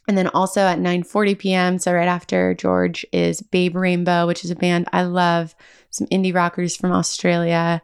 And 0.07 0.17
then 0.17 0.27
also 0.29 0.61
at 0.61 0.79
9:40 0.79 1.37
p.m., 1.37 1.77
so 1.77 1.93
right 1.93 2.07
after 2.07 2.53
George 2.53 3.05
is 3.11 3.41
Babe 3.41 3.75
Rainbow, 3.75 4.27
which 4.27 4.45
is 4.45 4.49
a 4.49 4.55
band 4.55 4.87
I 4.93 5.03
love, 5.03 5.53
some 5.89 6.07
indie 6.07 6.33
rockers 6.33 6.77
from 6.77 6.93
Australia, 6.93 7.81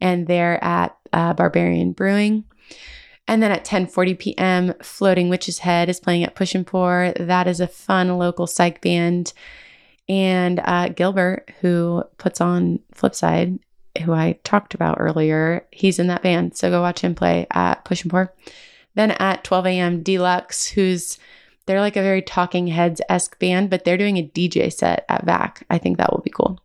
and 0.00 0.26
they're 0.26 0.62
at 0.64 0.96
uh, 1.12 1.34
Barbarian 1.34 1.92
Brewing. 1.92 2.44
And 3.28 3.42
then 3.42 3.52
at 3.52 3.66
10:40 3.66 4.18
p.m., 4.18 4.74
Floating 4.82 5.28
Witch's 5.28 5.58
Head 5.58 5.90
is 5.90 6.00
playing 6.00 6.24
at 6.24 6.34
Push 6.34 6.54
and 6.54 6.66
Pour. 6.66 7.12
That 7.20 7.46
is 7.46 7.60
a 7.60 7.68
fun 7.68 8.16
local 8.16 8.46
psych 8.46 8.80
band 8.80 9.34
and 10.12 10.60
uh, 10.62 10.90
Gilbert, 10.90 11.50
who 11.62 12.04
puts 12.18 12.42
on 12.42 12.80
Flipside, 12.94 13.58
who 14.04 14.12
I 14.12 14.38
talked 14.44 14.74
about 14.74 14.98
earlier, 15.00 15.66
he's 15.70 15.98
in 15.98 16.08
that 16.08 16.22
band. 16.22 16.54
So 16.54 16.68
go 16.68 16.82
watch 16.82 17.00
him 17.00 17.14
play 17.14 17.46
at 17.50 17.86
Push 17.86 18.02
and 18.02 18.10
Pour. 18.10 18.34
Then 18.94 19.12
at 19.12 19.42
12 19.42 19.66
a.m., 19.68 20.02
Deluxe, 20.02 20.66
who's 20.68 21.18
they're 21.64 21.80
like 21.80 21.96
a 21.96 22.02
very 22.02 22.20
Talking 22.20 22.66
Heads 22.66 23.00
esque 23.08 23.38
band, 23.38 23.70
but 23.70 23.84
they're 23.84 23.96
doing 23.96 24.18
a 24.18 24.28
DJ 24.28 24.70
set 24.70 25.06
at 25.08 25.24
VAC. 25.24 25.62
I 25.70 25.78
think 25.78 25.96
that 25.96 26.12
will 26.12 26.20
be 26.20 26.30
cool. 26.30 26.60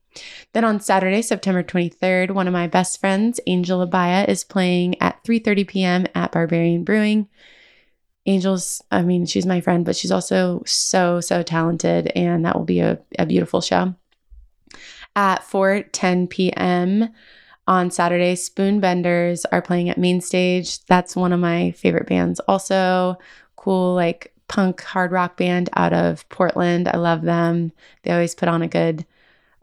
Then 0.51 0.65
on 0.65 0.81
Saturday, 0.81 1.21
September 1.21 1.63
23rd, 1.63 2.31
one 2.31 2.47
of 2.47 2.53
my 2.53 2.67
best 2.67 2.99
friends, 2.99 3.39
Angel 3.47 3.87
Abaya, 3.87 4.27
is 4.27 4.43
playing 4.43 5.01
at 5.01 5.23
3:30 5.23 5.67
p.m. 5.67 6.05
at 6.13 6.33
Barbarian 6.33 6.83
Brewing. 6.83 7.29
Angel's, 8.27 8.83
I 8.91 9.01
mean, 9.01 9.25
she's 9.25 9.45
my 9.45 9.61
friend, 9.61 9.85
but 9.85 9.95
she's 9.95 10.11
also 10.11 10.61
so, 10.65 11.21
so 11.21 11.41
talented, 11.41 12.11
and 12.15 12.45
that 12.45 12.55
will 12.55 12.65
be 12.65 12.81
a, 12.81 12.99
a 13.17 13.25
beautiful 13.25 13.61
show. 13.61 13.95
At 15.15 15.43
4 15.43 15.83
10 15.83 16.27
p.m. 16.27 17.09
on 17.67 17.89
Saturday, 17.89 18.35
Spoonbenders 18.35 19.45
are 19.51 19.61
playing 19.61 19.89
at 19.89 19.97
Main 19.97 20.21
Stage. 20.21 20.85
That's 20.85 21.15
one 21.15 21.33
of 21.33 21.39
my 21.39 21.71
favorite 21.71 22.07
bands. 22.07 22.39
Also, 22.41 23.17
cool, 23.55 23.95
like 23.95 24.33
punk 24.47 24.81
hard 24.81 25.11
rock 25.11 25.37
band 25.37 25.69
out 25.75 25.93
of 25.93 26.27
Portland. 26.29 26.87
I 26.87 26.97
love 26.97 27.21
them. 27.21 27.71
They 28.03 28.11
always 28.11 28.35
put 28.35 28.49
on 28.49 28.61
a 28.61 28.67
good 28.67 29.05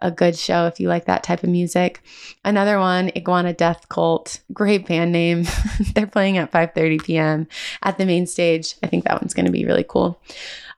a 0.05 0.11
good 0.11 0.37
show 0.37 0.67
if 0.67 0.79
you 0.79 0.87
like 0.87 1.07
that 1.07 1.25
type 1.25 1.43
of 1.43 1.49
music. 1.49 2.03
Another 2.45 2.79
one, 2.79 3.11
Iguana 3.17 3.55
Death 3.55 3.88
Cult, 3.88 4.40
great 4.53 4.87
band 4.87 5.11
name. 5.11 5.47
They're 5.95 6.07
playing 6.07 6.37
at 6.37 6.53
5:30 6.53 7.03
p.m. 7.03 7.49
at 7.83 7.97
the 7.97 8.07
main 8.07 8.27
stage. 8.27 8.77
I 8.83 8.87
think 8.87 9.05
that 9.05 9.21
one's 9.21 9.35
going 9.35 9.47
to 9.47 9.53
be 9.53 9.64
really 9.64 9.85
cool. 9.88 10.21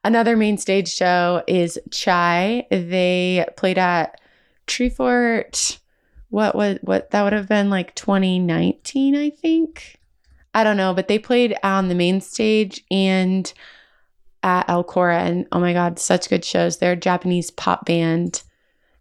Another 0.04 0.36
main 0.36 0.56
stage 0.56 0.88
show 0.88 1.42
is 1.48 1.78
Chai. 1.90 2.66
They 2.70 3.44
played 3.56 3.78
at 3.78 4.20
Treefort. 4.68 5.80
What 6.30 6.54
was 6.54 6.78
what 6.82 7.10
that 7.10 7.24
would 7.24 7.32
have 7.32 7.48
been 7.48 7.68
like 7.68 7.94
2019, 7.96 9.16
I 9.16 9.30
think. 9.30 9.98
I 10.54 10.62
don't 10.62 10.76
know, 10.76 10.94
but 10.94 11.08
they 11.08 11.18
played 11.18 11.56
on 11.64 11.88
the 11.88 11.94
main 11.94 12.20
stage 12.20 12.84
and 12.90 13.52
at 14.44 14.70
El 14.70 14.84
Korah, 14.84 15.24
and 15.24 15.48
oh 15.50 15.58
my 15.58 15.72
god, 15.72 15.98
such 15.98 16.28
good 16.28 16.44
shows. 16.44 16.78
They're 16.78 16.92
a 16.92 16.96
Japanese 16.96 17.50
pop 17.50 17.84
band 17.84 18.42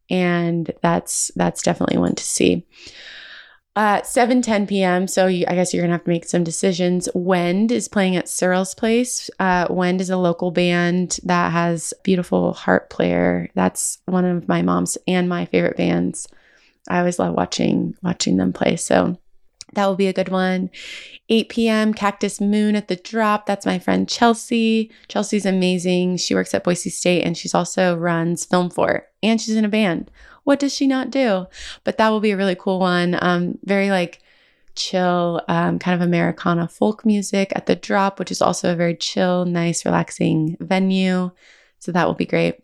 and 0.09 0.71
that's 0.81 1.31
that's 1.35 1.61
definitely 1.61 1.97
one 1.97 2.15
to 2.15 2.23
see. 2.23 2.65
Uh, 3.75 4.01
7 4.03 4.41
10 4.41 4.67
p.m. 4.67 5.05
So 5.05 5.27
you, 5.27 5.45
I 5.49 5.55
guess 5.55 5.73
you're 5.73 5.83
gonna 5.83 5.95
have 5.95 6.05
to 6.05 6.09
make 6.09 6.25
some 6.25 6.45
decisions. 6.45 7.09
Wend 7.13 7.73
is 7.73 7.89
playing 7.89 8.15
at 8.15 8.29
Surel's 8.29 8.73
Place. 8.73 9.29
Uh, 9.37 9.67
Wend 9.69 9.99
is 9.99 10.09
a 10.09 10.17
local 10.17 10.51
band 10.51 11.19
that 11.23 11.51
has 11.51 11.93
beautiful 12.03 12.53
harp 12.53 12.89
player. 12.89 13.49
That's 13.53 13.97
one 14.05 14.23
of 14.23 14.47
my 14.47 14.61
mom's 14.61 14.97
and 15.07 15.27
my 15.27 15.45
favorite 15.45 15.75
bands. 15.75 16.27
I 16.87 16.99
always 16.99 17.19
love 17.19 17.35
watching 17.35 17.95
watching 18.01 18.37
them 18.37 18.53
play. 18.53 18.77
So 18.77 19.17
that 19.73 19.85
will 19.87 19.95
be 19.95 20.07
a 20.07 20.13
good 20.13 20.29
one. 20.29 20.69
8 21.27 21.49
p.m. 21.49 21.93
Cactus 21.93 22.39
Moon 22.39 22.75
at 22.75 22.87
the 22.87 22.95
Drop. 22.95 23.45
That's 23.45 23.65
my 23.65 23.79
friend 23.79 24.07
Chelsea. 24.07 24.91
Chelsea's 25.09 25.45
amazing. 25.45 26.17
She 26.17 26.33
works 26.35 26.53
at 26.53 26.63
Boise 26.63 26.89
State 26.89 27.23
and 27.23 27.37
she's 27.37 27.53
also 27.53 27.97
runs 27.97 28.45
Film 28.45 28.69
Fort 28.69 29.09
and 29.25 29.39
she's 29.39 29.55
in 29.55 29.65
a 29.65 29.69
band. 29.69 30.11
What 30.43 30.59
does 30.59 30.73
she 30.73 30.87
not 30.87 31.09
do? 31.09 31.47
But 31.83 31.97
that 31.97 32.09
will 32.09 32.19
be 32.19 32.31
a 32.31 32.37
really 32.37 32.55
cool 32.55 32.79
one. 32.79 33.17
Um, 33.21 33.57
very 33.63 33.89
like 33.89 34.21
chill, 34.75 35.41
um, 35.47 35.79
kind 35.79 35.99
of 35.99 36.05
Americana 36.05 36.67
folk 36.67 37.05
music 37.05 37.51
at 37.55 37.65
the 37.65 37.75
Drop, 37.75 38.19
which 38.19 38.31
is 38.31 38.41
also 38.41 38.71
a 38.71 38.75
very 38.75 38.95
chill, 38.95 39.45
nice, 39.45 39.85
relaxing 39.85 40.57
venue. 40.59 41.31
So 41.79 41.91
that 41.91 42.05
will 42.05 42.13
be 42.13 42.25
great. 42.25 42.59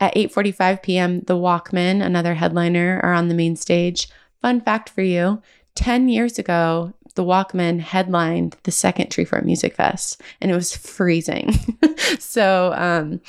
At 0.00 0.14
8:45 0.14 0.82
p.m., 0.82 1.20
The 1.20 1.36
Walkmen, 1.36 2.02
another 2.02 2.34
headliner, 2.34 3.00
are 3.02 3.12
on 3.12 3.28
the 3.28 3.34
main 3.34 3.56
stage. 3.56 4.08
Fun 4.40 4.60
fact 4.60 4.88
for 4.88 5.02
you: 5.02 5.42
10 5.74 6.08
years 6.08 6.38
ago, 6.38 6.94
the 7.14 7.24
Walkmen 7.24 7.80
headlined 7.80 8.56
the 8.62 8.70
second 8.70 9.10
Treefort 9.10 9.44
Music 9.44 9.74
Fest, 9.74 10.20
and 10.40 10.50
it 10.50 10.54
was 10.54 10.74
freezing. 10.74 11.52
so, 12.18 12.72
um, 12.76 13.20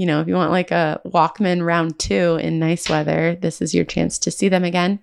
you 0.00 0.06
know, 0.06 0.22
if 0.22 0.28
you 0.28 0.34
want 0.34 0.50
like 0.50 0.70
a 0.70 0.98
Walkman 1.04 1.62
round 1.62 1.98
two 1.98 2.38
in 2.40 2.58
nice 2.58 2.88
weather, 2.88 3.36
this 3.38 3.60
is 3.60 3.74
your 3.74 3.84
chance 3.84 4.18
to 4.20 4.30
see 4.30 4.48
them 4.48 4.64
again. 4.64 4.98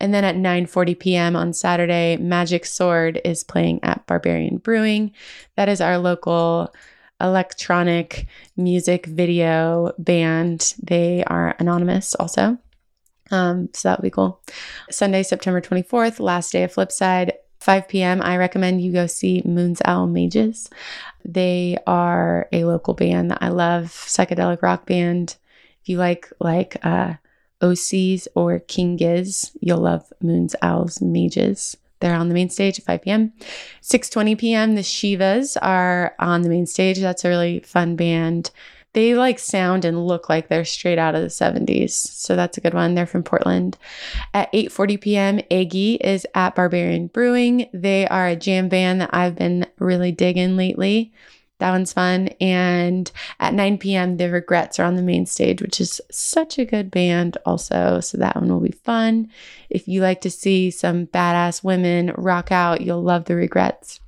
And 0.00 0.12
then 0.12 0.24
at 0.24 0.34
9:40 0.34 0.98
p.m. 0.98 1.36
on 1.36 1.52
Saturday, 1.52 2.16
Magic 2.16 2.66
Sword 2.66 3.20
is 3.24 3.44
playing 3.44 3.78
at 3.84 4.04
Barbarian 4.08 4.56
Brewing. 4.56 5.12
That 5.54 5.68
is 5.68 5.80
our 5.80 5.96
local 5.96 6.74
electronic 7.20 8.26
music 8.56 9.06
video 9.06 9.92
band. 9.96 10.74
They 10.82 11.22
are 11.22 11.54
anonymous 11.60 12.16
also. 12.16 12.58
Um, 13.30 13.68
so 13.74 13.88
that 13.88 14.00
would 14.00 14.06
be 14.06 14.10
cool. 14.10 14.42
Sunday, 14.90 15.22
September 15.22 15.60
24th, 15.60 16.18
last 16.18 16.50
day 16.50 16.64
of 16.64 16.74
Flipside, 16.74 17.30
5 17.66 17.88
p.m. 17.88 18.22
I 18.22 18.36
recommend 18.36 18.80
you 18.80 18.92
go 18.92 19.08
see 19.08 19.42
Moon's 19.44 19.82
Owl 19.84 20.06
Mages. 20.06 20.70
They 21.24 21.76
are 21.84 22.48
a 22.52 22.62
local 22.62 22.94
band 22.94 23.32
that 23.32 23.42
I 23.42 23.48
love, 23.48 23.86
psychedelic 23.86 24.62
rock 24.62 24.86
band. 24.86 25.34
If 25.82 25.88
you 25.88 25.98
like 25.98 26.30
like 26.38 26.76
uh, 26.84 27.14
Osees 27.60 28.28
or 28.36 28.60
King 28.60 28.94
Giz, 28.94 29.50
you'll 29.60 29.80
love 29.80 30.12
Moon's 30.22 30.54
Owls 30.62 31.02
Mages. 31.02 31.76
They're 31.98 32.14
on 32.14 32.28
the 32.28 32.34
main 32.34 32.50
stage 32.50 32.78
at 32.78 32.84
5 32.84 33.02
p.m. 33.02 33.32
6:20 33.82 34.38
p.m. 34.38 34.74
The 34.76 34.82
Shivas 34.82 35.56
are 35.60 36.14
on 36.20 36.42
the 36.42 36.48
main 36.48 36.66
stage. 36.66 37.00
That's 37.00 37.24
a 37.24 37.28
really 37.28 37.58
fun 37.58 37.96
band 37.96 38.52
they 38.96 39.14
like 39.14 39.38
sound 39.38 39.84
and 39.84 40.06
look 40.06 40.30
like 40.30 40.48
they're 40.48 40.64
straight 40.64 40.98
out 40.98 41.14
of 41.14 41.20
the 41.20 41.28
70s. 41.28 41.90
So 41.90 42.34
that's 42.34 42.56
a 42.56 42.62
good 42.62 42.72
one. 42.72 42.94
They're 42.94 43.04
from 43.04 43.22
Portland. 43.22 43.76
At 44.32 44.50
8:40 44.54 45.00
p.m., 45.02 45.40
Eggy 45.50 45.96
is 45.96 46.26
at 46.34 46.54
Barbarian 46.54 47.08
Brewing. 47.08 47.68
They 47.74 48.08
are 48.08 48.26
a 48.26 48.34
jam 48.34 48.70
band 48.70 49.02
that 49.02 49.10
I've 49.12 49.36
been 49.36 49.66
really 49.78 50.12
digging 50.12 50.56
lately. 50.56 51.12
That 51.58 51.72
one's 51.72 51.92
fun. 51.92 52.28
And 52.40 53.12
at 53.38 53.52
9 53.52 53.76
p.m., 53.76 54.16
The 54.16 54.30
Regrets 54.30 54.78
are 54.78 54.84
on 54.84 54.96
the 54.96 55.02
main 55.02 55.26
stage, 55.26 55.60
which 55.60 55.78
is 55.78 56.00
such 56.10 56.58
a 56.58 56.64
good 56.64 56.90
band, 56.90 57.36
also. 57.44 58.00
So 58.00 58.16
that 58.16 58.36
one 58.36 58.48
will 58.48 58.60
be 58.60 58.72
fun. 58.82 59.30
If 59.68 59.86
you 59.86 60.00
like 60.00 60.22
to 60.22 60.30
see 60.30 60.70
some 60.70 61.06
badass 61.06 61.62
women 61.62 62.14
rock 62.16 62.50
out, 62.50 62.80
you'll 62.80 63.02
love 63.02 63.26
The 63.26 63.36
Regrets. 63.36 64.00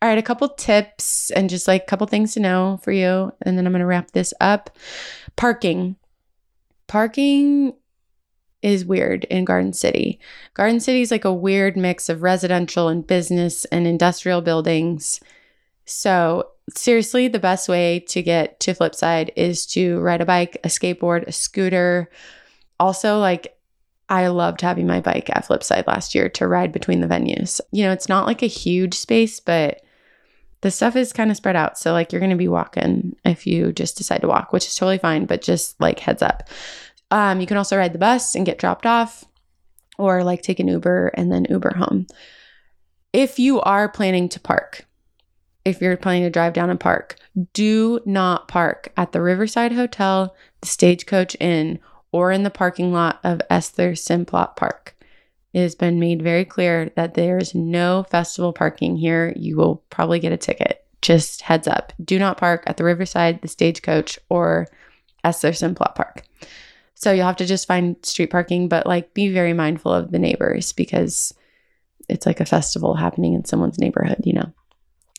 All 0.00 0.08
right, 0.08 0.18
a 0.18 0.22
couple 0.22 0.48
tips 0.48 1.30
and 1.30 1.50
just 1.50 1.68
like 1.68 1.82
a 1.82 1.86
couple 1.86 2.06
things 2.06 2.34
to 2.34 2.40
know 2.40 2.80
for 2.82 2.92
you. 2.92 3.32
And 3.42 3.56
then 3.56 3.66
I'm 3.66 3.72
going 3.72 3.80
to 3.80 3.86
wrap 3.86 4.10
this 4.12 4.34
up. 4.40 4.70
Parking. 5.36 5.96
Parking 6.86 7.74
is 8.62 8.84
weird 8.84 9.24
in 9.24 9.44
Garden 9.44 9.72
City. 9.72 10.20
Garden 10.54 10.80
City 10.80 11.00
is 11.02 11.10
like 11.10 11.24
a 11.24 11.32
weird 11.32 11.76
mix 11.76 12.08
of 12.08 12.22
residential 12.22 12.88
and 12.88 13.06
business 13.06 13.64
and 13.66 13.86
industrial 13.86 14.42
buildings. 14.42 15.20
So, 15.84 16.50
seriously, 16.74 17.28
the 17.28 17.38
best 17.38 17.68
way 17.68 18.00
to 18.08 18.22
get 18.22 18.60
to 18.60 18.74
Flipside 18.74 19.30
is 19.36 19.66
to 19.66 19.98
ride 20.00 20.20
a 20.20 20.26
bike, 20.26 20.58
a 20.62 20.68
skateboard, 20.68 21.26
a 21.26 21.32
scooter. 21.32 22.10
Also, 22.78 23.18
like 23.18 23.56
I 24.10 24.26
loved 24.26 24.60
having 24.60 24.86
my 24.88 25.00
bike 25.00 25.30
at 25.30 25.46
Flipside 25.46 25.86
last 25.86 26.14
year 26.14 26.28
to 26.30 26.48
ride 26.48 26.72
between 26.72 27.00
the 27.00 27.06
venues. 27.06 27.60
You 27.70 27.84
know, 27.84 27.92
it's 27.92 28.08
not 28.08 28.26
like 28.26 28.42
a 28.42 28.46
huge 28.46 28.94
space, 28.94 29.38
but 29.38 29.82
the 30.62 30.70
stuff 30.70 30.96
is 30.96 31.12
kind 31.12 31.30
of 31.30 31.36
spread 31.36 31.56
out. 31.56 31.78
So, 31.78 31.92
like, 31.92 32.12
you're 32.12 32.20
going 32.20 32.30
to 32.30 32.36
be 32.36 32.48
walking 32.48 33.16
if 33.24 33.46
you 33.46 33.72
just 33.72 33.96
decide 33.96 34.20
to 34.22 34.28
walk, 34.28 34.52
which 34.52 34.66
is 34.66 34.74
totally 34.74 34.98
fine, 34.98 35.24
but 35.26 35.42
just 35.42 35.80
like 35.80 36.00
heads 36.00 36.22
up. 36.22 36.48
Um, 37.12 37.40
you 37.40 37.46
can 37.46 37.56
also 37.56 37.76
ride 37.76 37.92
the 37.92 37.98
bus 37.98 38.34
and 38.34 38.44
get 38.44 38.58
dropped 38.58 38.84
off, 38.84 39.24
or 39.96 40.24
like 40.24 40.42
take 40.42 40.60
an 40.60 40.68
Uber 40.68 41.08
and 41.14 41.30
then 41.30 41.46
Uber 41.48 41.76
home. 41.76 42.06
If 43.12 43.38
you 43.38 43.60
are 43.60 43.88
planning 43.88 44.28
to 44.30 44.40
park, 44.40 44.86
if 45.64 45.80
you're 45.80 45.96
planning 45.96 46.22
to 46.24 46.30
drive 46.30 46.52
down 46.52 46.70
and 46.70 46.80
park, 46.80 47.16
do 47.52 48.00
not 48.04 48.48
park 48.48 48.92
at 48.96 49.12
the 49.12 49.20
Riverside 49.20 49.72
Hotel, 49.72 50.34
the 50.60 50.68
Stagecoach 50.68 51.36
Inn, 51.38 51.78
or 52.12 52.32
in 52.32 52.42
the 52.42 52.50
parking 52.50 52.92
lot 52.92 53.20
of 53.24 53.40
Esther 53.50 53.92
Simplot 53.92 54.56
Park. 54.56 54.96
It 55.52 55.60
has 55.62 55.74
been 55.74 55.98
made 55.98 56.22
very 56.22 56.44
clear 56.44 56.90
that 56.96 57.14
there's 57.14 57.54
no 57.54 58.04
festival 58.04 58.52
parking 58.52 58.96
here. 58.96 59.32
You 59.36 59.56
will 59.56 59.82
probably 59.90 60.20
get 60.20 60.32
a 60.32 60.36
ticket. 60.36 60.84
Just 61.02 61.42
heads 61.42 61.66
up. 61.66 61.92
Do 62.04 62.18
not 62.18 62.36
park 62.36 62.62
at 62.66 62.76
the 62.76 62.84
Riverside, 62.84 63.42
the 63.42 63.48
Stagecoach, 63.48 64.18
or 64.28 64.68
Esther 65.24 65.50
Simplot 65.50 65.94
Park. 65.94 66.22
So 66.94 67.12
you'll 67.12 67.26
have 67.26 67.36
to 67.36 67.46
just 67.46 67.66
find 67.66 67.96
street 68.04 68.30
parking, 68.30 68.68
but 68.68 68.86
like 68.86 69.14
be 69.14 69.32
very 69.32 69.54
mindful 69.54 69.92
of 69.92 70.12
the 70.12 70.18
neighbors 70.18 70.72
because 70.72 71.32
it's 72.08 72.26
like 72.26 72.40
a 72.40 72.44
festival 72.44 72.94
happening 72.94 73.34
in 73.34 73.44
someone's 73.44 73.78
neighborhood, 73.78 74.20
you 74.24 74.34
know. 74.34 74.52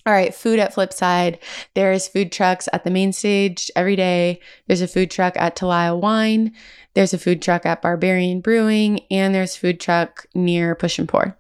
All 0.06 0.14
right, 0.14 0.34
food 0.34 0.60
at 0.60 0.74
Flipside. 0.74 1.38
There's 1.76 2.08
food 2.08 2.32
trucks 2.32 2.68
at 2.74 2.84
the 2.84 2.90
main 2.90 3.14
stage 3.14 3.70
every 3.76 3.96
day. 3.96 4.40
There's 4.68 4.82
a 4.82 4.88
food 4.88 5.12
truck 5.12 5.38
at 5.38 5.56
Telaya 5.56 6.00
Wine. 6.00 6.54
There's 6.94 7.14
a 7.14 7.20
food 7.20 7.42
truck 7.42 7.66
at 7.66 7.82
Barbarian 7.82 8.42
Brewing, 8.42 9.02
and 9.12 9.34
there's 9.34 9.56
food 9.56 9.80
truck 9.80 10.26
near 10.34 10.76
Push 10.76 11.00
and 11.00 11.08
Pour. 11.08 11.38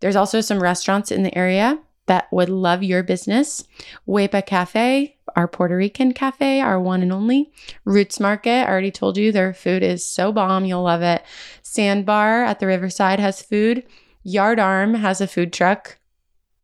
There's 0.00 0.16
also 0.16 0.40
some 0.40 0.62
restaurants 0.62 1.10
in 1.10 1.22
the 1.22 1.36
area 1.36 1.78
that 2.06 2.32
would 2.32 2.48
love 2.48 2.82
your 2.82 3.02
business. 3.02 3.64
Wepa 4.08 4.44
Cafe, 4.44 5.16
our 5.36 5.46
Puerto 5.46 5.76
Rican 5.76 6.12
cafe, 6.12 6.60
our 6.60 6.80
one 6.80 7.02
and 7.02 7.12
only. 7.12 7.52
Roots 7.84 8.18
Market, 8.18 8.66
I 8.66 8.68
already 8.68 8.90
told 8.90 9.16
you 9.16 9.30
their 9.30 9.54
food 9.54 9.82
is 9.82 10.04
so 10.04 10.32
bomb, 10.32 10.64
you'll 10.64 10.82
love 10.82 11.02
it. 11.02 11.22
Sandbar 11.62 12.44
at 12.44 12.58
the 12.58 12.66
Riverside 12.66 13.20
has 13.20 13.42
food. 13.42 13.84
Yard 14.22 14.58
Arm 14.58 14.94
has 14.94 15.20
a 15.20 15.26
food 15.26 15.52
truck. 15.52 15.98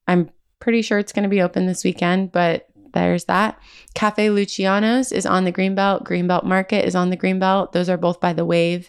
I'm 0.08 0.30
pretty 0.60 0.82
sure 0.82 0.98
it's 0.98 1.12
going 1.12 1.24
to 1.24 1.28
be 1.28 1.42
open 1.42 1.66
this 1.66 1.84
weekend, 1.84 2.32
but 2.32 2.68
there's 2.92 3.24
that. 3.26 3.60
Cafe 3.94 4.30
Luciano's 4.30 5.12
is 5.12 5.26
on 5.26 5.44
the 5.44 5.52
Greenbelt. 5.52 6.04
Greenbelt 6.04 6.44
Market 6.44 6.84
is 6.84 6.94
on 6.94 7.10
the 7.10 7.16
Greenbelt. 7.16 7.72
Those 7.72 7.88
are 7.88 7.98
both 7.98 8.20
by 8.20 8.32
the 8.32 8.44
Wave. 8.44 8.88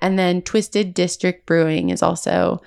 And 0.00 0.18
then 0.18 0.42
Twisted 0.42 0.92
District 0.92 1.46
Brewing 1.46 1.90
is 1.90 2.02
also 2.02 2.60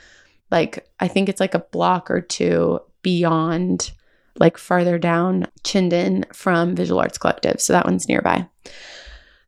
like, 0.49 0.87
I 0.99 1.07
think 1.07 1.29
it's 1.29 1.41
like 1.41 1.53
a 1.53 1.59
block 1.59 2.09
or 2.09 2.21
two 2.21 2.79
beyond, 3.01 3.91
like 4.39 4.57
farther 4.57 4.97
down 4.97 5.47
Chinden 5.63 6.23
from 6.33 6.75
Visual 6.75 6.99
Arts 6.99 7.17
Collective. 7.17 7.61
So 7.61 7.73
that 7.73 7.85
one's 7.85 8.07
nearby. 8.07 8.47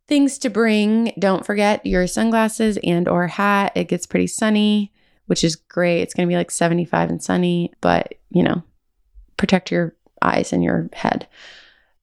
Things 0.08 0.38
to 0.40 0.50
bring. 0.50 1.14
Don't 1.20 1.46
forget 1.46 1.86
your 1.86 2.06
sunglasses 2.08 2.78
and 2.84 3.08
or 3.08 3.28
hat. 3.28 3.72
It 3.76 3.88
gets 3.88 4.06
pretty 4.06 4.28
sunny, 4.28 4.92
which 5.28 5.44
is 5.44 5.56
great. 5.56 6.02
It's 6.02 6.14
going 6.14 6.28
to 6.28 6.32
be 6.32 6.38
like 6.38 6.52
75 6.52 7.10
and 7.10 7.24
sunny, 7.24 7.72
but 7.80 8.16
you 8.30 8.44
know, 8.44 8.64
protect 9.40 9.72
your 9.72 9.96
eyes 10.22 10.54
and 10.54 10.64
your 10.64 10.90
head. 10.94 11.28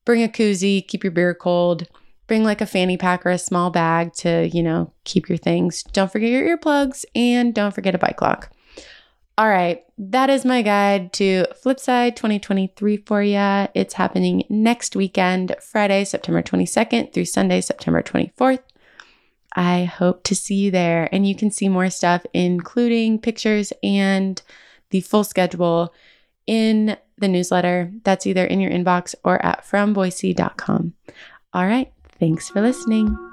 Bring 0.03 0.23
a 0.23 0.27
koozie, 0.27 0.85
keep 0.85 1.03
your 1.03 1.11
beer 1.11 1.33
cold. 1.33 1.87
Bring 2.27 2.43
like 2.43 2.59
a 2.59 2.65
fanny 2.65 2.97
pack 2.97 3.25
or 3.25 3.29
a 3.29 3.37
small 3.37 3.69
bag 3.69 4.11
to, 4.15 4.49
you 4.51 4.61
know, 4.61 4.91
keep 5.05 5.29
your 5.29 5.37
things. 5.37 5.83
Don't 5.93 6.11
forget 6.11 6.29
your 6.29 6.57
earplugs 6.57 7.05
and 7.15 7.53
don't 7.53 7.73
forget 7.73 7.95
a 7.95 7.97
bike 7.97 8.21
lock. 8.21 8.51
All 9.37 9.47
right, 9.47 9.85
that 9.99 10.29
is 10.31 10.43
my 10.43 10.63
guide 10.63 11.13
to 11.13 11.45
Flipside 11.63 12.15
2023 12.15 12.97
for 13.05 13.21
you. 13.21 13.67
It's 13.75 13.93
happening 13.93 14.43
next 14.49 14.95
weekend, 14.95 15.55
Friday, 15.61 16.05
September 16.05 16.41
22nd 16.41 17.13
through 17.13 17.25
Sunday, 17.25 17.61
September 17.61 18.01
24th. 18.01 18.63
I 19.55 19.85
hope 19.85 20.23
to 20.23 20.35
see 20.35 20.55
you 20.55 20.71
there. 20.71 21.07
And 21.11 21.27
you 21.27 21.35
can 21.35 21.51
see 21.51 21.69
more 21.69 21.89
stuff, 21.91 22.25
including 22.33 23.19
pictures 23.19 23.71
and 23.83 24.41
the 24.89 25.01
full 25.01 25.23
schedule, 25.23 25.93
in 26.47 26.97
the 27.17 27.27
newsletter. 27.27 27.91
That's 28.03 28.25
either 28.25 28.45
in 28.45 28.59
your 28.59 28.71
inbox 28.71 29.13
or 29.23 29.43
at 29.45 29.65
fromboise.com. 29.65 30.93
All 31.53 31.65
right, 31.65 31.91
thanks 32.19 32.49
for 32.49 32.61
listening. 32.61 33.26